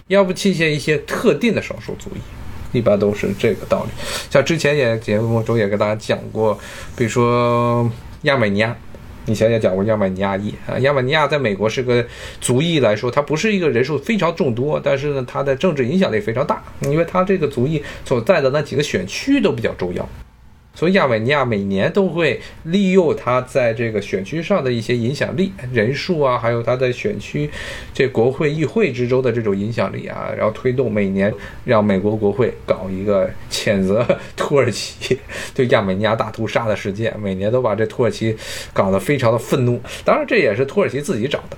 [0.07, 3.89] 要不倾斜一些特定的少数族裔，一般都是这个道理。
[4.29, 6.59] 像之前也节目中也跟大家讲过，
[6.97, 7.89] 比如说
[8.23, 8.75] 亚美尼亚。
[9.25, 12.03] 你想想讲过亚美尼亚裔啊，亚美尼亚在美国是个
[12.41, 20.09] 族裔来说，它不是一个人数非常众多，但是呢，它的政治影响力非常大，因为它这个族裔所在的那几个选区都比较重要。
[20.75, 27.49] 所以亚美尼亚每年都会利用它在这个选区上的一些影响力、人数啊，还有它在选区
[27.93, 31.33] 这国会议会之中的这种影响力啊，然后推动每年
[31.65, 34.05] 让美国国会搞一个谴责
[34.37, 35.19] 土耳其
[35.53, 38.33] 对亚美尼亚大屠杀的事件，每年都把这土耳其
[38.71, 39.81] 搞得非常的愤怒。
[40.05, 41.57] 当然，这也是土耳其自己找的。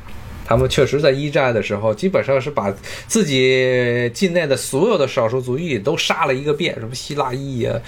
[0.52, 2.70] 他们确实在一战的时候，基本上是把
[3.08, 7.80] 自己境内的所有的少数族裔都杀了一个遍，什么希腊裔啊，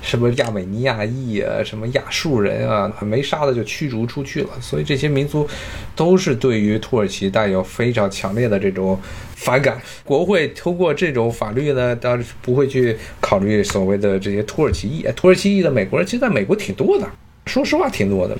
[0.00, 4.50] 什么亚美尼亚裔啊，什么亚述人啊，没杀的就驱逐出去了。
[4.60, 5.48] 所以这些民族
[5.96, 8.96] 都是对于土耳其带有非常强烈的这种
[9.34, 9.82] 反感。
[10.04, 15.02] 国会通过这种法律呢，当然不会去考虑所谓的这些土耳其裔。
[15.16, 17.10] 土耳其裔的美国人其实在美国挺多的，
[17.46, 18.38] 说实话挺多的。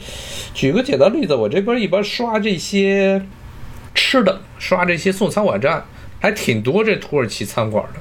[0.55, 3.21] 举个简单例子，我这边一般刷这些。
[3.94, 5.85] 吃的刷这些送餐网站
[6.20, 8.00] 还挺多，这土耳其餐馆的。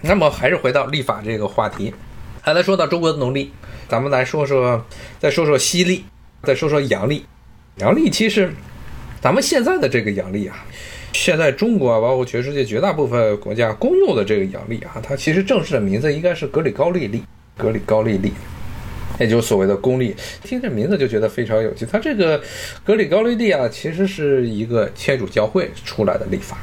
[0.00, 1.94] 那么还是回到立法这个话题，
[2.42, 3.52] 还来说到中国的农历，
[3.88, 4.84] 咱们来说说，
[5.18, 6.04] 再说说西历，
[6.42, 7.24] 再说说阳历。
[7.78, 8.52] 阳历其实，
[9.20, 10.64] 咱们现在的这个阳历啊，
[11.12, 17.24] 现在中国啊，包括全世界绝大部分国家公用的这个阳历啊，它其实正式的名字应该是格里高利历，
[17.56, 18.32] 格里高利历，
[19.18, 20.14] 也就是所谓的公历。
[20.42, 21.86] 听这名字就觉得非常有趣。
[21.86, 22.42] 它这个
[22.84, 26.58] 格里高利历啊，其实是一个天主教会出来的历法。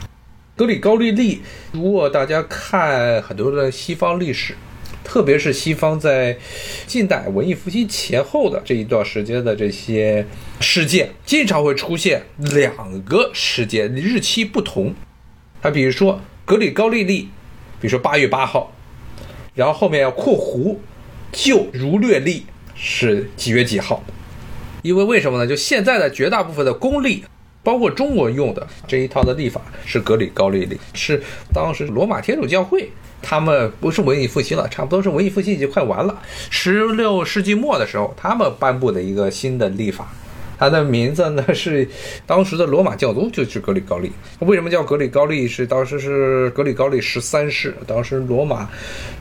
[0.56, 4.56] 格里高利历，如果大家看很多的西方历史。
[5.04, 6.38] 特别是西方在
[6.86, 10.26] 近代文艺复兴前后的这一段时间的这些
[10.62, 14.94] 事件，经常会出现两个事件日期不同。
[15.60, 17.24] 它比如说格里高利历，
[17.82, 18.72] 比如说八月八号，
[19.56, 20.78] 然后后面要括弧，
[21.32, 24.04] 就如略历是几月几号？
[24.82, 25.48] 因为为什么呢？
[25.48, 27.24] 就现在的绝大部分的公历，
[27.63, 31.22] 包括中国用的这一套的历法是格里高利历，是
[31.54, 32.89] 当时罗马天主教会。
[33.24, 36.22] 他们不是文艺复兴了，差不多是文艺复兴已经快完了。
[36.50, 40.12] 十六世纪末的时候，他们颁布的一个新的历法。
[40.62, 41.89] 他的名字呢是
[42.28, 44.12] 当时的罗马教宗，就是格里高利。
[44.41, 45.47] 为什么叫格里高利？
[45.47, 48.69] 是当时是格里高利十三世，当时罗马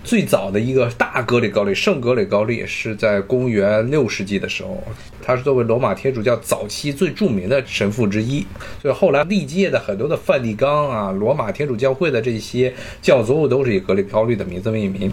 [0.04, 4.84] 最早的一个大格里高利，圣格里高利是在公元六世纪的时候，
[5.22, 8.44] 他是作为罗马天主教早期最著名的神父之一。
[8.82, 15.10] 所以后来历届的很多的梵蒂冈啊，罗马天主教会的这些教宗都是以格里高利的名字命名。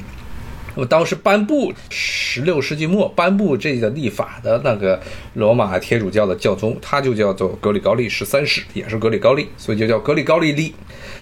[0.77, 5.01] 那么当时颁布十六世纪末颁布这个立法的那个
[5.33, 10.75] 罗马天主教的教宗，他就叫做格里高利十三世，也是格里高利，所以就叫格里高利历。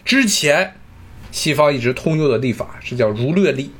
[0.03, 0.73] 之前
[1.31, 3.71] 西方一直通用的历法是叫儒略历，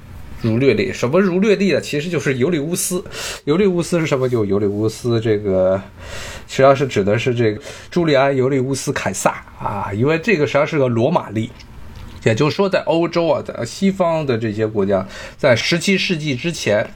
[0.42, 1.82] 儒略历什么儒略历呢？
[1.82, 3.04] 其实就是尤里乌斯。
[3.44, 4.30] 尤里乌斯是什么？
[4.30, 5.76] 就尤里乌斯这个，
[6.48, 7.62] 实际上是指的是这个
[7.92, 11.50] 朱利安尤里乌斯凯撒啊，因为这个实际上是个罗马历。
[12.26, 15.06] 也就是说，在欧洲啊，在西方的这些国家，
[15.38, 16.90] 在十七世纪之前，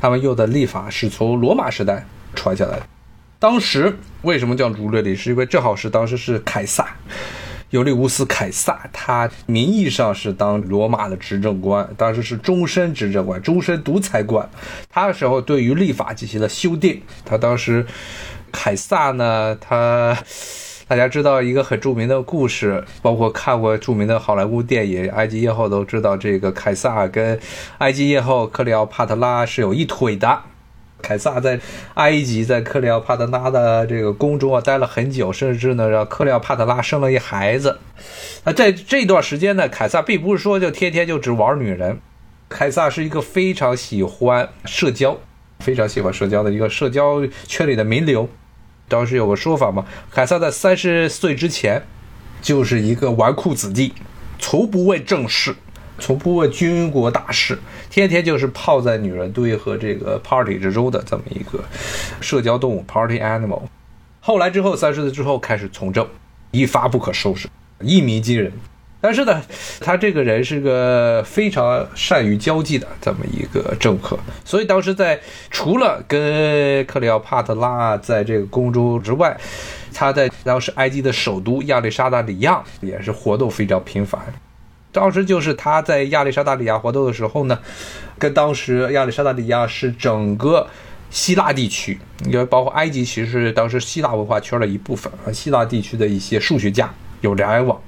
[0.00, 2.86] 他们用的历法是从罗马时代传下来的。
[3.38, 5.14] 当时为什么叫儒略历？
[5.14, 6.96] 是因为正好是当时是凯撒，
[7.68, 14.48] 尤利乌斯凯撒，他名义上是当罗马的执政官，当时是终身执政官、终身独裁官。
[14.88, 17.02] 他的时候对于历法进行了修订。
[17.22, 17.84] 他当时，
[18.50, 20.16] 凯撒呢，他。
[20.86, 27.40] 大家知道一个很著名的故事，包括看过著名的好莱坞电影《埃及艳后》都知道，这个凯撒跟
[27.78, 30.42] 埃及艳后克里奥帕特拉是有一腿的。
[31.00, 31.58] 凯撒在
[31.94, 37.78] 埃及，在克里奥帕特拉的这个宫中啊待了很久，甚至呢让克里奥帕特拉生了一孩子。
[38.44, 41.98] 那在这段时间呢，凯撒并不是说就天天就只玩女人，
[42.48, 45.18] 凯撒是一个非常喜欢社交、
[45.60, 48.28] 非常喜欢社交的一个社交圈里的名流。
[48.88, 51.82] 当时有个说法嘛，凯撒在三十岁之前，
[52.42, 53.92] 就是一个纨绔子弟，
[54.38, 55.54] 从不问政事，
[55.98, 61.64] 从不问军国大事，天天就是泡在女人堆和这个 party 之中的这么一个
[62.20, 63.62] 社交动物 party animal。
[64.20, 66.06] 后来之后三十岁之后开始从政，
[66.50, 67.48] 一发不可收拾，
[67.80, 68.52] 一鸣惊人。
[69.04, 69.42] 但是呢，
[69.80, 79.38] 他这个人是个非常善于交际的这么一个政客，所以当时在除了跟克里奥帕特拉在这个宫中之外，
[79.92, 84.18] 他在当时埃及的首都亚历山大里亚也是活动非常频繁。
[84.90, 87.58] 当时就是他在亚历山大里亚活动的时候呢，
[88.18, 90.66] 跟当时亚历山大里亚是整个
[91.10, 96.90] 希腊地区，因为包括埃及其实是当时希腊文化圈的一部分，希腊地区的一些数学家
[97.20, 97.78] 有来往。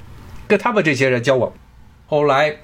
[0.47, 1.53] 跟他们这些人交往，
[2.07, 2.57] 后来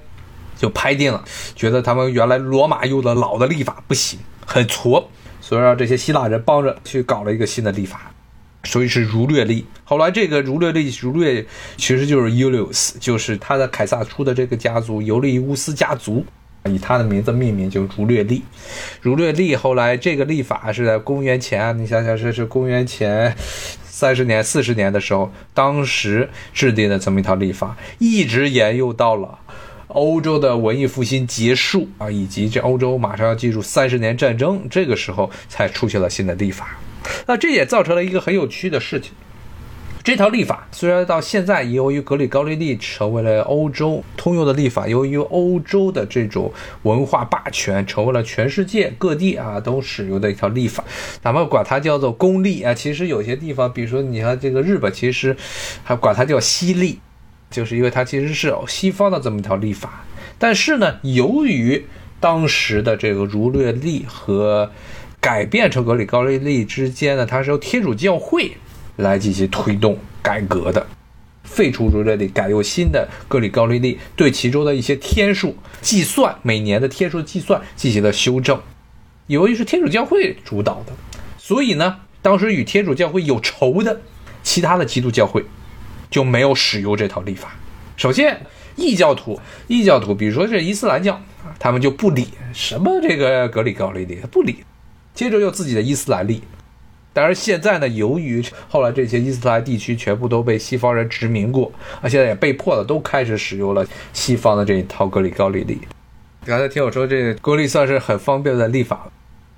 [0.57, 1.23] 就拍定了，
[1.55, 5.09] 觉得他们原来罗马用的老的历法不行，很挫，
[5.41, 8.11] 所以让这些希腊人帮着去搞了一个新的历法，
[8.63, 9.65] 所以是儒略历。
[9.83, 16.25] 后来这个儒略历，儒略其实就是 Ulius，就是他的凯撒出的这个家族尤利乌斯家族，
[16.65, 18.41] 以他的名字命名，就儒略历。
[19.01, 23.35] 儒略历后来这个历法是在公元前啊，你想想这是公元前。
[23.95, 29.37] 三十年、四十年的时候，当时制定的这么一套立法，一直沿用到了
[29.89, 36.79] 欧洲的文艺复兴结束啊，以及这欧洲马上要进入三十年战争，这个时候才出现了新的立法。
[37.27, 39.11] 那这也造成了一个很有趣的事情。
[40.03, 50.83] 这套历法虽然到现在由于格里高利历成为了欧洲通用的历法，由于欧洲的这种文化霸权成为了全世界各地啊都使用的一条历法，
[51.21, 52.73] 咱们管它叫做公历啊。
[52.73, 55.37] 其实有些地方，比如说你看这个日本，其实
[55.85, 56.99] 还管它叫西历，
[57.49, 60.03] 就是因为它其实是西方的这么一条历法。
[60.37, 61.85] 但是呢，由于
[62.19, 64.69] 当时的这个儒略历和
[65.21, 68.57] 改变成格里高利历之间呢，它是由天主教会。
[68.95, 70.85] 来进行推动改革的，
[71.43, 78.61] 废除儒略历，改用新的格里高利历，对其中的一些天数计算，每年的天数计算进行了修正。
[79.27, 80.93] 由于是天主教会主导的，
[81.37, 84.01] 所以呢，当时与天主教会有仇的
[84.43, 85.45] 其他的基督教会，
[86.09, 87.55] 就没有使用这套历法。
[87.95, 91.21] 首先，异教徒，异教徒，比如说这伊斯兰教，
[91.57, 94.63] 他们就不理什么这个格里高利历，不理，
[95.13, 96.41] 接着用自己的伊斯兰历。
[97.13, 105.77] 但是现在呢，由于后来这些伊斯兰地区全部都被西方人殖民过，啊，现在也被迫的都开始使用了西方的这一套格里高利历。
[106.45, 109.07] 刚才听我说，这格历算是很方便的历法。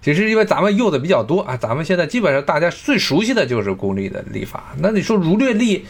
[0.02, 4.76] 其实因为咱们用的比较多啊，咱们现在基本上大家最熟悉的就是公历的历法。
[4.78, 5.84] 那你说儒略历，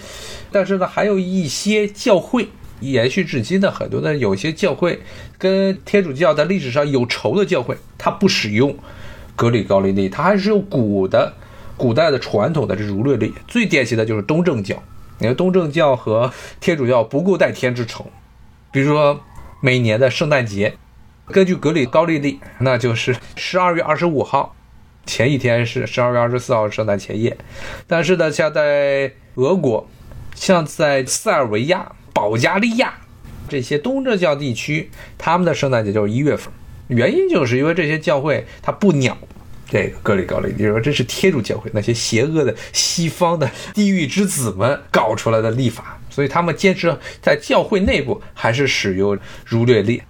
[0.51, 2.47] 但是呢，还有一些教会
[2.79, 5.01] 延续至今的很多的有些教会
[5.37, 8.77] 跟天主教在历史上有仇的教会，它不使用
[9.35, 11.33] 格里高利历，它还是用古的、
[11.77, 13.33] 古代的传统的这儒略历。
[13.47, 14.81] 最典型的就是东正教，
[15.19, 18.05] 你看东正教和天主教不共戴天之仇，
[18.71, 19.19] 比如说
[19.61, 20.75] 每年的圣诞节。
[21.27, 24.55] 根据格里高利历，那就是十二月二十五号，
[25.07, 27.35] 前一天是十二月二十四号圣诞前夜。
[27.87, 29.89] 但是呢，像在俄国，
[30.35, 32.93] 像在塞尔维亚、保加利亚
[33.49, 36.53] 这些东正教地区，他们的圣诞节就是一月份。
[36.89, 39.17] 原因就是因为这些教会它不鸟
[39.67, 50.01] 这个格里高利，你说这是天主教会那些邪恶的西方的地狱之子们搞出来的历法，所以他们坚持在教会内部还是使用儒略历。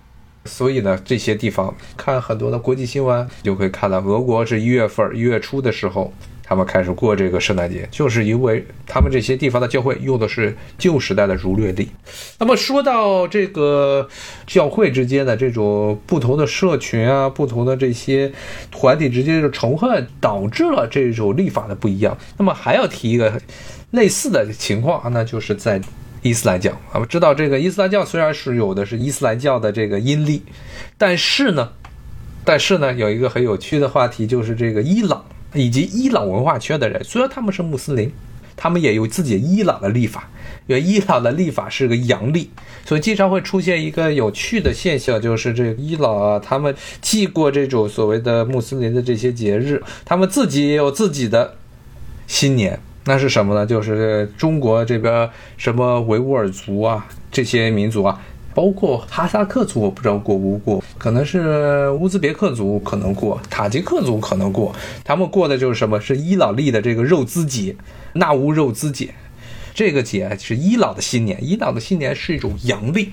[0.43, 6.13] 所以呢，这些地方看很多的国际新闻，就会看到俄国是一月份一月初的时候，
[6.45, 11.89] 他们开始过这个圣诞节，就是因为他们这些地方的教会用的是旧时代的儒略历。
[12.37, 14.07] 那么说到这个
[14.45, 18.31] 教会之间的这种不同的社群啊，不同的这些
[18.69, 22.17] 团体之间的仇恨，导致了这种历法的不一样。
[22.37, 23.41] 那么还要提一个
[23.91, 25.81] 类似的情况，那就是在。
[26.21, 30.41] 伊斯兰教啊，我知道这个伊斯兰教虽然是有的是伊斯兰教的这个阴历，
[30.97, 31.69] 但是呢，
[32.43, 35.23] 但是呢，有一个很有趣的话题，就是这个伊朗
[35.55, 38.11] 以及伊朗文化圈的人，虽然他们是穆斯林，
[38.55, 40.29] 他们也有自己伊朗的历法，
[40.67, 42.49] 因为伊朗的历法是个阳历，
[42.85, 51.55] 所以经常会出现一个有趣的现象，就是这个伊朗啊，他们既过这种所谓的穆斯林的这些节日，他们自己也有自己的
[52.27, 52.79] 新年。
[53.07, 53.63] 那是什么呢？
[53.63, 58.19] 就是中国这边什么维吾尔族啊，这些民族啊，
[58.55, 65.99] 包括哈萨克族，我不知道过不过，可能是乌兹别克族可能过，塔吉克族可能过，他们过的就是什么？
[65.99, 67.75] 是伊朗历的这个肉孜节，
[68.13, 69.13] 纳乌肉孜节，
[69.73, 73.11] 这个节是伊朗的新年，伊朗的新年是一种阳历，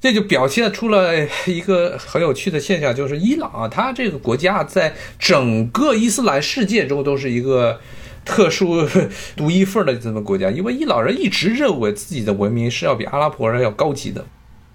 [0.00, 1.12] 这就表现出了
[1.46, 7.80] 一个很有趣的现象，就是伊朗啊，它这个国家在整个伊斯兰世界中都是一个。
[8.24, 8.86] 特殊
[9.34, 14.22] 独一份的这么国家，因为伊朗人一直认为自己的文明是要比阿拉伯人要高级的，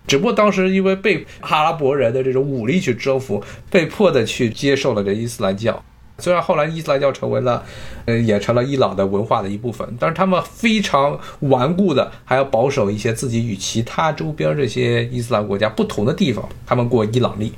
[0.05, 5.83] 只不过当时因为被阿拉伯人的这种武力去征服，被迫的去接受了这伊斯兰教。
[6.19, 7.63] 虽然后来伊斯兰教成为了，
[8.05, 17.51] 呃，也成了伊朗的文化的一部分，但是他们非常顽固的，还要保守一些自己与其他周边这些伊斯兰国家不同的地方，他们过伊朗历。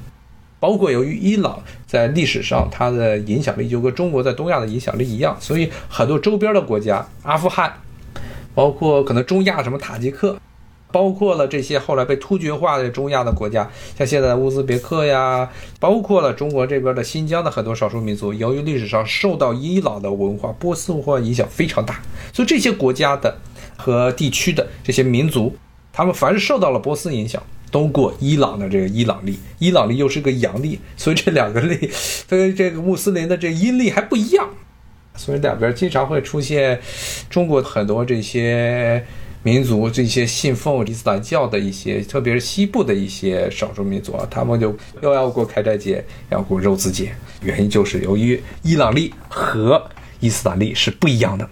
[0.58, 7.72] 包括由于伊朗在历史上它的影响力就跟中国在东亚的影响力一样，所以很多周边的国家，阿富汗，
[8.56, 10.38] 包括可能中亚什么塔吉克，
[10.96, 22.00] 包括了这些后来被突厥化的中亚的国家，像现在的乌兹别克呀，包括了中国这边的新疆的很多少数民族，由于历史上受到伊朗的文化、波斯文化影响非常大，
[22.32, 23.38] 所以这些国家的
[23.76, 25.54] 和地区的这些民族，
[25.92, 27.44] 他们凡是受到了波斯影响。
[27.72, 31.92] 都过伊朗的这个伊朗历，伊朗历又是个阳历，所以这两个历
[32.26, 34.48] 跟这个穆斯林的这阴历还不一样，
[35.18, 36.80] 所以两边经常会出现
[37.30, 39.06] 中国很多这些
[39.46, 49.80] 民族，这些信奉伊斯兰教的一些，特别是西部的一些少数民族啊，他们就又要过开斋节，要过肉孜节，原因就是由于伊朗历和
[50.20, 51.48] 伊斯兰历是不一样的。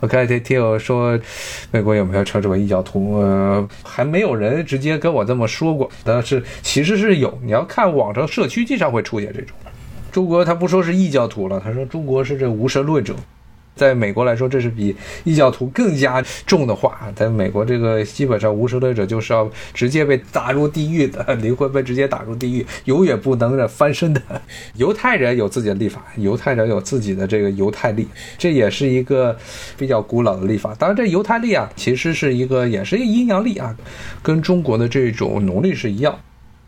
[0.00, 1.16] 我看这听友说，
[1.70, 3.20] 美国有没有称之为异教徒？
[3.20, 7.38] 呃，还没有人直接跟我这么说过，但是其实是有。
[7.44, 9.56] 你要看网上社区，经常会出现这种。
[10.10, 13.14] 中国他不说是异教徒了，他说中国是这无神论者。
[13.74, 14.94] 在美国来说，这是比
[15.24, 16.98] 异教徒更加重的话。
[17.16, 24.20] 在美国，这个基本上无神论者就是要直接被打入地狱的，灵魂被直接打入地狱，永远不能翻身的。
[24.74, 28.06] 犹太人有自己的历法，犹太人有自己的这个犹太历，
[28.36, 29.36] 这也是一个
[29.76, 30.74] 比较古老的历法。
[30.78, 33.74] 当然，这犹太历啊，其实是一个也是一个阴阳历啊，
[34.22, 36.18] 跟中国的这种农历是一样，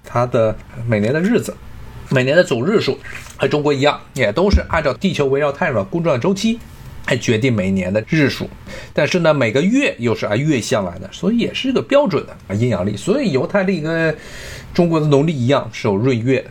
[0.02, 0.57] 它的
[0.88, 1.55] 每年的日子、
[2.11, 2.98] 每年的总日数
[3.36, 6.59] 和中国一样，也都是按照地球围绕太阳公转周期。
[7.07, 8.48] 还决定每年的日数，
[8.92, 12.96] 但是呢，每个月又是按月相来的，所以也是一个标准的啊阴阳历。
[12.96, 14.16] 所以犹太历跟
[14.72, 16.44] 中国的农历一样是有闰月，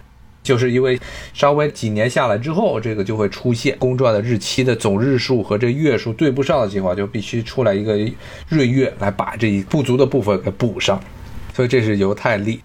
[0.44, 1.00] 就是因为
[1.34, 7.98] 稍微几年下来之后，这个就会出现公转的日期的总日数和这月数对不上的情况，就必须出来一个
[8.50, 11.02] 闰月来把这一不足的部分给补上。
[11.56, 12.60] 所以这是犹太历。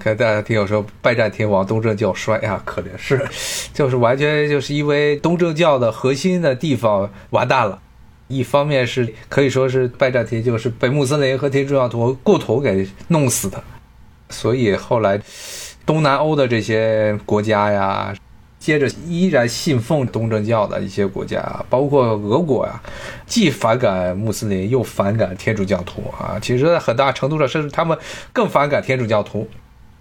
[0.00, 3.22] 看大家听友说拜占庭亡，东正教衰啊，可怜是，
[3.74, 7.78] 就是完全就是因为东正教的核心的地方完蛋了。
[8.28, 13.62] 一方面是可以说是拜占庭就是被穆斯林和天主教徒共同给弄死的，
[14.30, 15.20] 所以后来
[15.84, 18.14] 东南欧的这些国家呀，
[18.58, 22.80] 接着依然信奉东正教的一些国家，包括俄国呀，
[23.26, 27.98] 既反感穆斯林又反感天主教徒啊，其实在很大程度上甚至他们
[28.32, 29.46] 更反感天主教徒。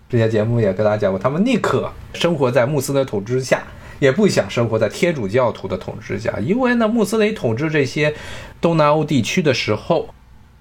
[0.10, 3.62] 之前节目也跟大家讲过，他们宁可生活在穆斯林统治下，
[4.00, 6.34] 也不想生活在天主教徒的统治下。
[6.42, 8.12] 因为呢，穆斯林统治这些
[8.60, 10.10] 东南欧地区的时候，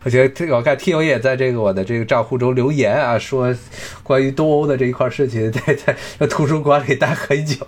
[0.04, 3.56] 而且我看听友也在这个我的这个账户中留言啊，说
[4.02, 7.66] 关于东欧的这一块事情，在在图书馆里待很久。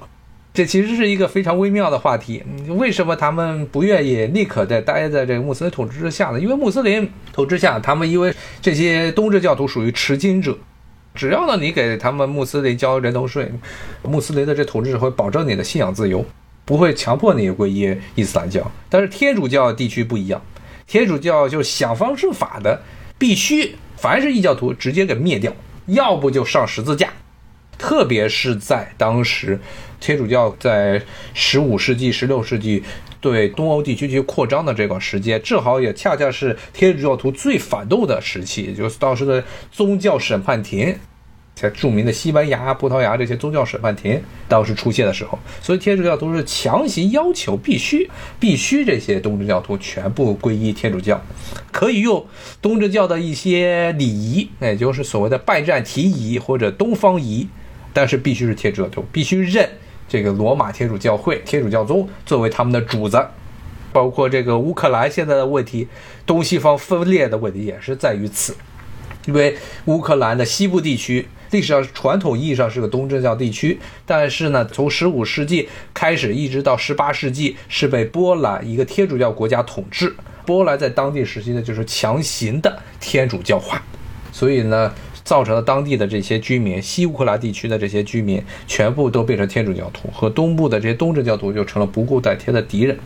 [0.53, 2.43] 这其实是一个非常微妙的话题。
[2.69, 6.39] 为什么他们不愿意立刻在待在这个穆斯林统治之下呢？
[6.39, 10.59] 因为穆斯林统治下，他们因为这些东正教徒属于持金者。
[11.15, 13.51] 只要呢，你给他们穆斯林交人头税，
[14.03, 16.25] 穆斯林的这统治者会保证你的信仰自由，
[16.65, 18.71] 不会强迫你皈依伊斯兰教。
[18.89, 20.41] 但是天主教地区不一样，
[20.87, 22.81] 天主教就想方设法的，
[23.19, 25.53] 必须凡是异教徒直接给灭掉，
[25.87, 27.13] 要不就上十字架。
[27.77, 29.59] 特别是在当时，
[29.99, 31.03] 天主教在
[31.35, 32.85] 十五世纪、十六世纪。
[33.21, 40.97] 对东欧地区去扩张的这段时间，正好也恰恰是天主教徒最反动的时期，也就是当时的宗教审判庭，
[41.55, 51.23] 在著名的西班牙、葡萄牙这些宗教审判庭当时出现的时候，所以天主教徒是强行要求必须必须这些东正教徒全部皈依天主教，
[51.71, 52.27] 可以用
[52.63, 57.47] 东正教的一些礼仪，那也就是所谓的拜占庭仪或者东方仪，
[57.93, 59.69] 但是必须是天主教徒必须认。
[60.11, 63.25] 这个罗马天主教会、天主教宗作为他们的主子，
[63.93, 65.87] 包括这个乌克兰现在的问题，
[66.27, 68.57] 东西方分裂的问题也是在于此。
[69.27, 80.13] 因为乌克兰的西部地区历史上传统意义上是个东正教地区，但是呢，从十五世纪开始一直到十八世纪是被波兰一个天主教国家统治。
[80.45, 83.81] 波兰在当地时期呢，就是强行的天主教化，
[84.33, 84.93] 所以呢。
[85.31, 92.99] 造成了当地的这些居民，西乌克兰地区的这些居民全部都变成天主教徒，和东部的这些东正教徒就成了不顾待天的敌人。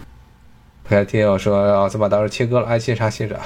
[0.88, 3.36] 还听我说奥斯曼当时切割了，哎，谢啥谢啥。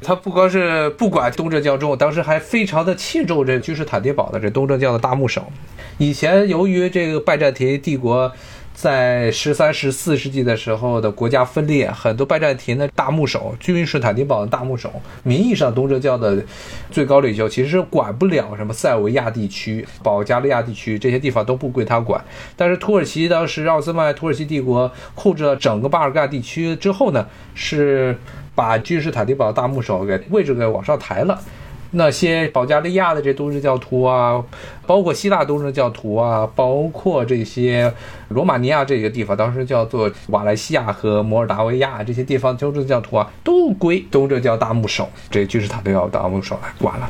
[0.00, 5.52] 他不光是不管东正教众，当时还非常的器重这君士坦丁堡的这东正教的大牧首。
[5.98, 8.32] 以前由于这个拜占庭帝国。
[8.80, 14.90] 在十三、十四世纪的时候的国家分裂，很多拜占庭的大牧首、君士坦丁堡的大牧首，
[15.22, 16.42] 名义上东正教的
[16.90, 22.24] 最高领袖，其实管不了什么塞维亚地区、保加利亚地区这些地方都不归他管。
[22.56, 28.16] 但是土耳其当时奥斯曼土耳其帝国控制了整个巴尔干地区之后呢，是
[28.54, 31.38] 把君士坦丁堡大牧首给位置给往上抬了。
[31.92, 34.40] 那些保加利亚的这东正教徒啊，
[34.86, 37.92] 包括希腊东正教徒啊，包括这些
[38.28, 47.08] 罗马尼亚这个地方，当时叫做瓦莱西亚和摩尔达维亚这些地方东正教徒啊，都归东正教大牧首，这君士坦丁堡大牧首来管了，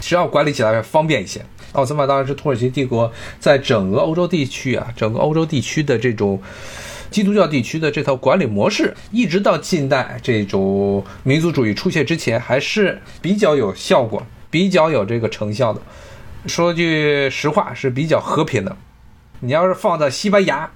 [0.00, 1.40] 只要管理起来方便一些。
[1.72, 6.40] 奥斯曼当然是土耳其帝国在整个欧洲地区啊，整个欧洲地区的这种。
[7.10, 15.80] 基督教地区的这套管理模式，一直到近代这种民族主义出现之前，还是比较有效果、比较有这个成效的。
[16.46, 18.76] 说句实话，是比较和平的。
[19.40, 20.70] 你要是放在西班牙、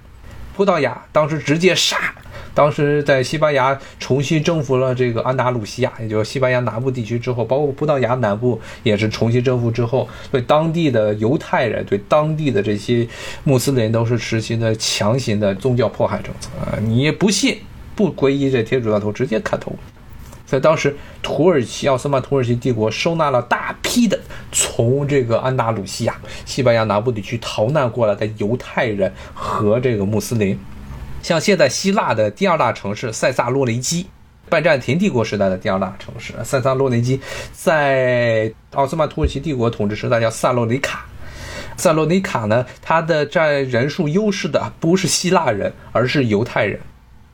[0.55, 1.97] 葡萄牙，当时直接杀。
[2.53, 13.07] 当时在西班牙重新征服了这个安达鲁西亚，也就是西班牙南部地区之后，包括葡萄牙南部也是重新征服之后，对当地的犹太人、对当地的这些
[13.43, 16.77] 穆斯林都是实行的强行的宗教迫害政策啊！
[16.79, 17.57] 你不信，
[17.95, 19.75] 不皈依这天主教徒，直接砍头。
[20.45, 24.19] 在当时，土耳其奥斯曼土耳其帝国收纳了大批的
[24.51, 30.59] 从这个安达鲁西亚、西班牙南部地区逃难过来的犹太人和这个穆斯林。
[31.23, 34.05] 像现在希腊的第二大城市塞萨洛雷基，
[34.49, 37.19] 拜占庭帝国时代的第二大城市塞萨洛雷基，
[37.53, 41.05] 在奥斯曼土耳其帝国统治时代叫萨洛尼卡。
[41.77, 46.77] 萨洛尼卡呢，它的占人数优势的不是希腊人，而是犹太人。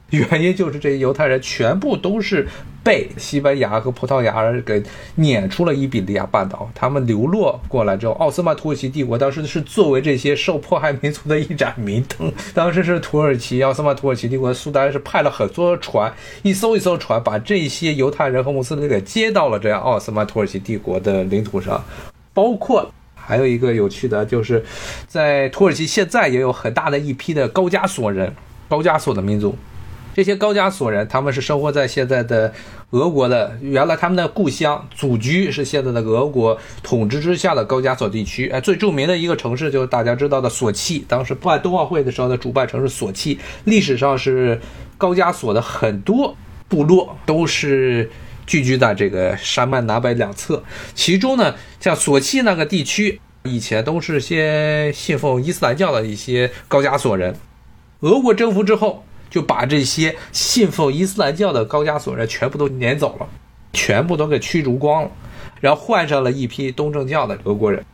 [0.18, 2.48] 原因就是这些犹太人全部都是
[2.84, 4.82] 被西班牙和葡萄牙人给
[5.16, 12.32] 撵出了伊比利亚半岛，他们流落过来之后，奥斯曼土耳其帝国当时是作为这些受迫害民族的一盏明灯。
[12.54, 21.84] 当时是土耳其奥斯曼土耳其帝国苏丹是派了很多船，一艘一艘船把这些犹太人和穆斯林给接到了这样奥斯曼土耳其帝国的领土上，
[22.34, 22.92] 包括。
[23.16, 24.66] 还有一个有趣的就是，
[25.06, 28.34] 在土耳其现在也有很大的一批的高加索人，
[28.68, 29.56] 高加索的民族。
[30.20, 32.54] 这些高加索人，他们是生活在现在的
[32.90, 38.50] 俄国的，原来他们的故乡祖居是现在的俄国统治之下的高加索地区。
[38.50, 44.60] 哎，最著名的一个城市就是大家知道的索契，当时办冬奥会的时候的主办城市索契，历史上是
[44.98, 46.36] 高加索的很多
[46.68, 48.12] 部落都是
[48.46, 50.62] 聚居在这个山脉南北两侧，
[50.94, 57.38] 其中呢，像索契那个地区，以前都是些信奉伊斯兰教的一些高加索人，
[58.02, 59.06] 俄国征服之后。
[59.30, 63.28] 就把这些信奉伊斯兰教的高加索人全部都撵走了，
[63.74, 65.12] 全部都给驱逐光了，
[65.62, 67.86] 然后换上了一批东正教的俄国人，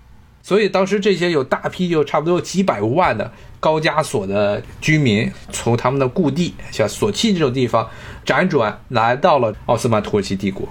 [0.42, 7.90] 所以当时这些有大批就差不多几百万的高加索的居民，从他们的故地像索契这种地方
[8.26, 10.68] 辗转来到了奥斯曼土耳其帝国，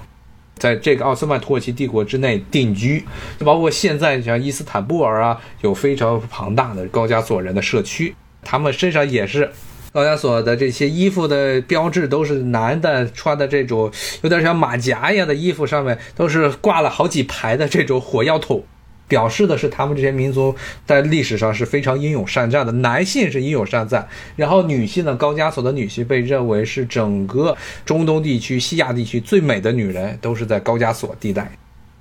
[0.57, 2.03] 在这个奥斯曼土耳其帝国。
[2.05, 3.05] 之内定居，
[3.41, 9.53] 包括现在像伊斯坦布尔啊，有非常庞大的高加索人的社区，他们身上也是。
[9.95, 13.89] 高加索的这些衣服的标志都是男的穿的这种
[14.23, 18.65] 有点像马甲一样的衣服，上面都是挂了好几排的这种火药桶，
[19.07, 20.53] 表示的是他们这些民族
[20.85, 22.73] 在历史上是非常英勇善战的。
[22.73, 31.53] 男性是英勇善战，然后女性呢，高加索的女性被认为是整个中东地区、西亚地区最美的女人，都是在高加索地带。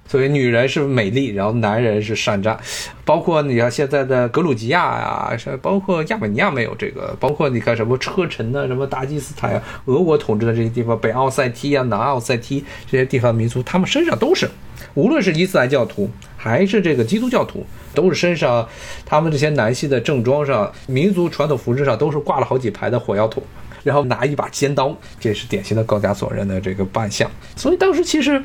[0.06, 2.58] 所以女人是美丽，然后男人是善战，
[3.04, 14.48] 包括你看现在的格鲁吉亚呀，包括亚美尼亚没有这个，包括你看什么车臣呢，什么达吉斯坦呀，俄国统治的这些地方，北奥塞梯啊，南奥塞梯这些地方民族，他们身上都是，
[14.94, 18.68] 无论是伊斯兰教徒还是这个基督教徒，都是身上
[19.06, 23.42] 他们这些男性的正装上，民族传统服饰上都是挂了好几排的火药桶。
[23.84, 27.30] 然后拿一把尖刀，这是典型的高加索人的这个扮相。
[27.56, 28.42] 所以当时其实，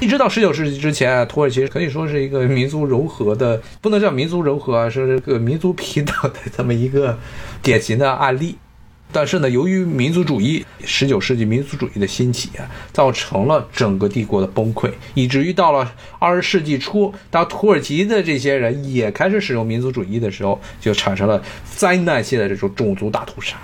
[0.00, 7.18] 一直到十九世纪之前啊，土耳其可以说是一个民族融合的，不能叫民族融合啊，是这个民族平等的这么一个
[7.62, 8.56] 典型的案例。
[9.10, 21.42] 但是呢，由于民族主义，十九世纪民族主义的兴起啊，造成了整个帝国的崩溃，以至于到了二十世纪初，当土耳其的这些人也开始使用民族主义的时候，就产生了
[21.74, 23.56] 灾难性的这种种族大屠杀。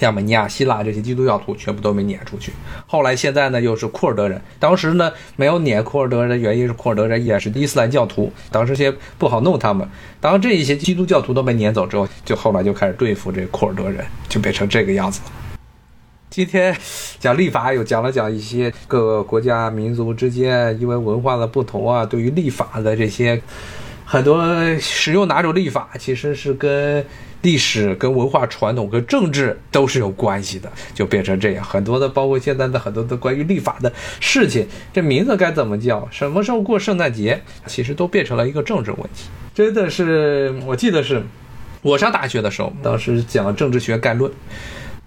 [0.00, 2.52] 亚美尼亚、希腊这些基督教徒全部都没撵出去。
[2.86, 4.40] 后来现在呢，又是库尔德人。
[4.58, 9.88] 当时呢，没有撵库尔德人的原因是库尔德人也是伊斯兰教徒，当时些不好弄他们。
[10.20, 15.32] 当这一些基督教徒都被撵走之后，就后来就开始对付这库尔德人，就变成这个样子了。
[16.28, 16.76] 今天
[17.18, 23.40] 讲立法，又讲了讲一些各个国家民族之间因为文化的不同啊，对于立法的这些
[24.04, 24.44] 很多
[24.78, 27.04] 使用哪种立法，其实是跟。
[27.42, 31.64] 历史跟文化传统跟政治都是有关系的，就变成这样。
[31.64, 36.06] 很多的，包括现在的很多的关于立法的事情，这名字该怎么叫？
[36.10, 37.40] 什么时候过圣诞节？
[37.66, 39.28] 其实都变成了一个政治问题。
[39.54, 41.22] 真的是，我记得是
[41.82, 44.30] 我上大学的时候，当时讲政治学概论。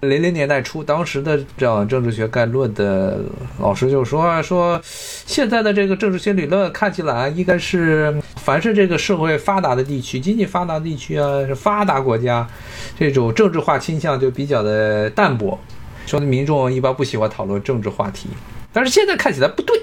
[0.01, 3.19] 零零年代初，当时的这样政治学概论的
[3.59, 12.47] 老师就说说，现在的这个政治学理论看起来应该是，凡是这个社会发达的地区、经济发达地区啊，是发达国家，
[12.97, 15.59] 这种政治化倾向就比较的淡薄，
[16.05, 18.29] 说的民众一般不喜欢讨论政治话题。
[18.71, 19.77] 但是现在看起来不对，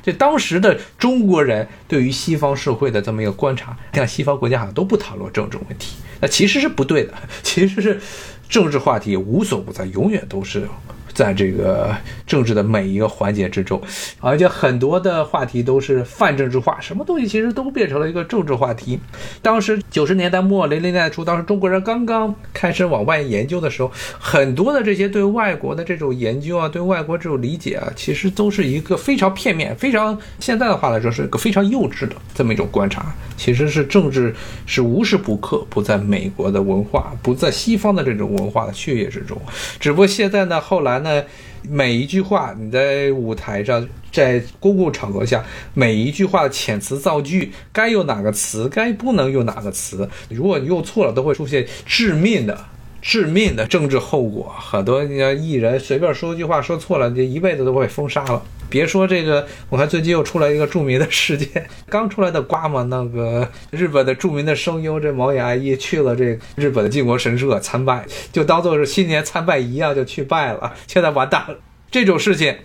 [0.00, 7.12] 这当时的中国人对于西方社会的这么一个观察，看西方国家好像都不讨论政治问题，那其实是不对的，
[7.42, 8.00] 其实是。
[8.48, 10.68] 政治话题无所不在，永远都是。
[11.16, 11.96] 在这个
[12.26, 13.80] 政治的每一个环节之中，
[14.20, 19.00] 而且很多的话题都是泛政治化，什么东西其实都变成了一个政治话题。
[19.40, 33.14] 当时九十年代末、零零年代初，当时中国人刚刚开始往外研究的时候，很多的这些对外国的这种研究啊，对外国这种理解啊，其实都是一个非常片面、非常现在的话来说是一个非常幼稚的这么一种观察。
[33.38, 34.34] 其实是政治
[34.66, 39.40] 是无时不刻不在美国的文化、不在西方的这种文化的血液之中，
[39.80, 41.05] 只不过现在呢，后来呢。
[41.06, 41.24] 那
[41.62, 52.58] 每一句话，你在舞台上，在公共场合下，每一句话的遣词造句，该用哪个词，该不能用哪个词，如果你用错了，都会出现致命的。
[53.06, 58.42] 致命的政治后果，很多像艺人随便说句话说错了，这一辈子都会封杀了。
[58.68, 71.56] 别说这个，我看最近又出来一个著名的事件，刚出来的瓜嘛，那个日本的著名的声优这毛野爱一去了这日本的靖国神社参拜，就当做是新年参拜一样就去拜了，现在完蛋了。
[71.88, 72.56] 这种事情。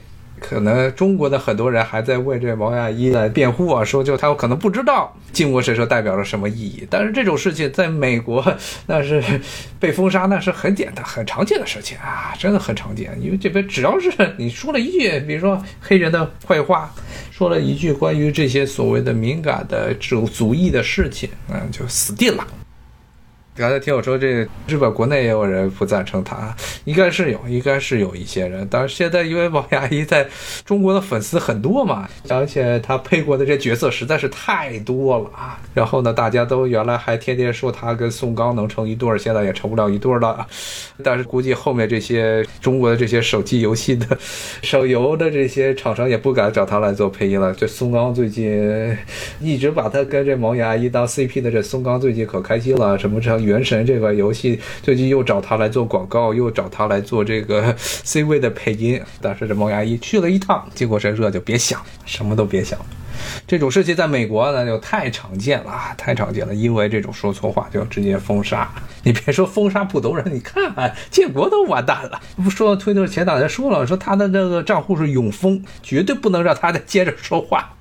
[0.41, 6.85] 可能中国的很多人还在为这毛亚一来辩护啊，说就他可能不知道靖国神社代表了什么意义。
[6.89, 8.43] 但是这种事情在美国
[8.87, 9.23] 那是
[9.79, 13.17] 被封杀，那是很简单、很常见的事情啊，真的很常见。
[13.21, 16.91] 因为这边只要是你说了一句，比如说黑人的坏话。
[17.31, 22.45] 说了一句关于这些所谓的敏感的主族裔的事情，嗯，就死定了。
[23.53, 28.65] 刚才听我说，这日本国内也有人不赞成他，应该是有，应该是有一些人。
[28.71, 30.25] 但是现在因为王牙医在
[30.63, 35.59] 中国的粉丝很多嘛，而且他配过的这角色实在是太多了啊。
[35.73, 40.47] 然后呢，大家都原来还天天说他跟宋刚能成一对儿，现在也成不了一对儿了。
[41.03, 44.17] 但是估计后面这些中国的这些手机游戏的
[44.61, 47.53] 手游的这些厂商也不敢找他来做配音了。
[47.53, 48.97] 这宋刚最近
[49.41, 53.40] 一直把他跟这毛牙医当 CP 的，这宋刚最近可开心了，什么这。
[53.43, 59.01] 原神这个游戏最近又找他来做广告，又找他来做这个 C 位的配音。
[59.21, 62.79] 但是这毛牙医去了一趟，结果神社就别想，什么都别想。
[63.45, 66.55] 这种事情在美国那就太常见了，太常见了。
[66.55, 68.67] 因为这种说错话就直接封杀。
[69.03, 72.19] 你别说封杀普通人，你看建国都完蛋了。
[72.37, 77.73] 不说推特前两天说了，说他的这个账户是永封，绝对不能让他再接着说话。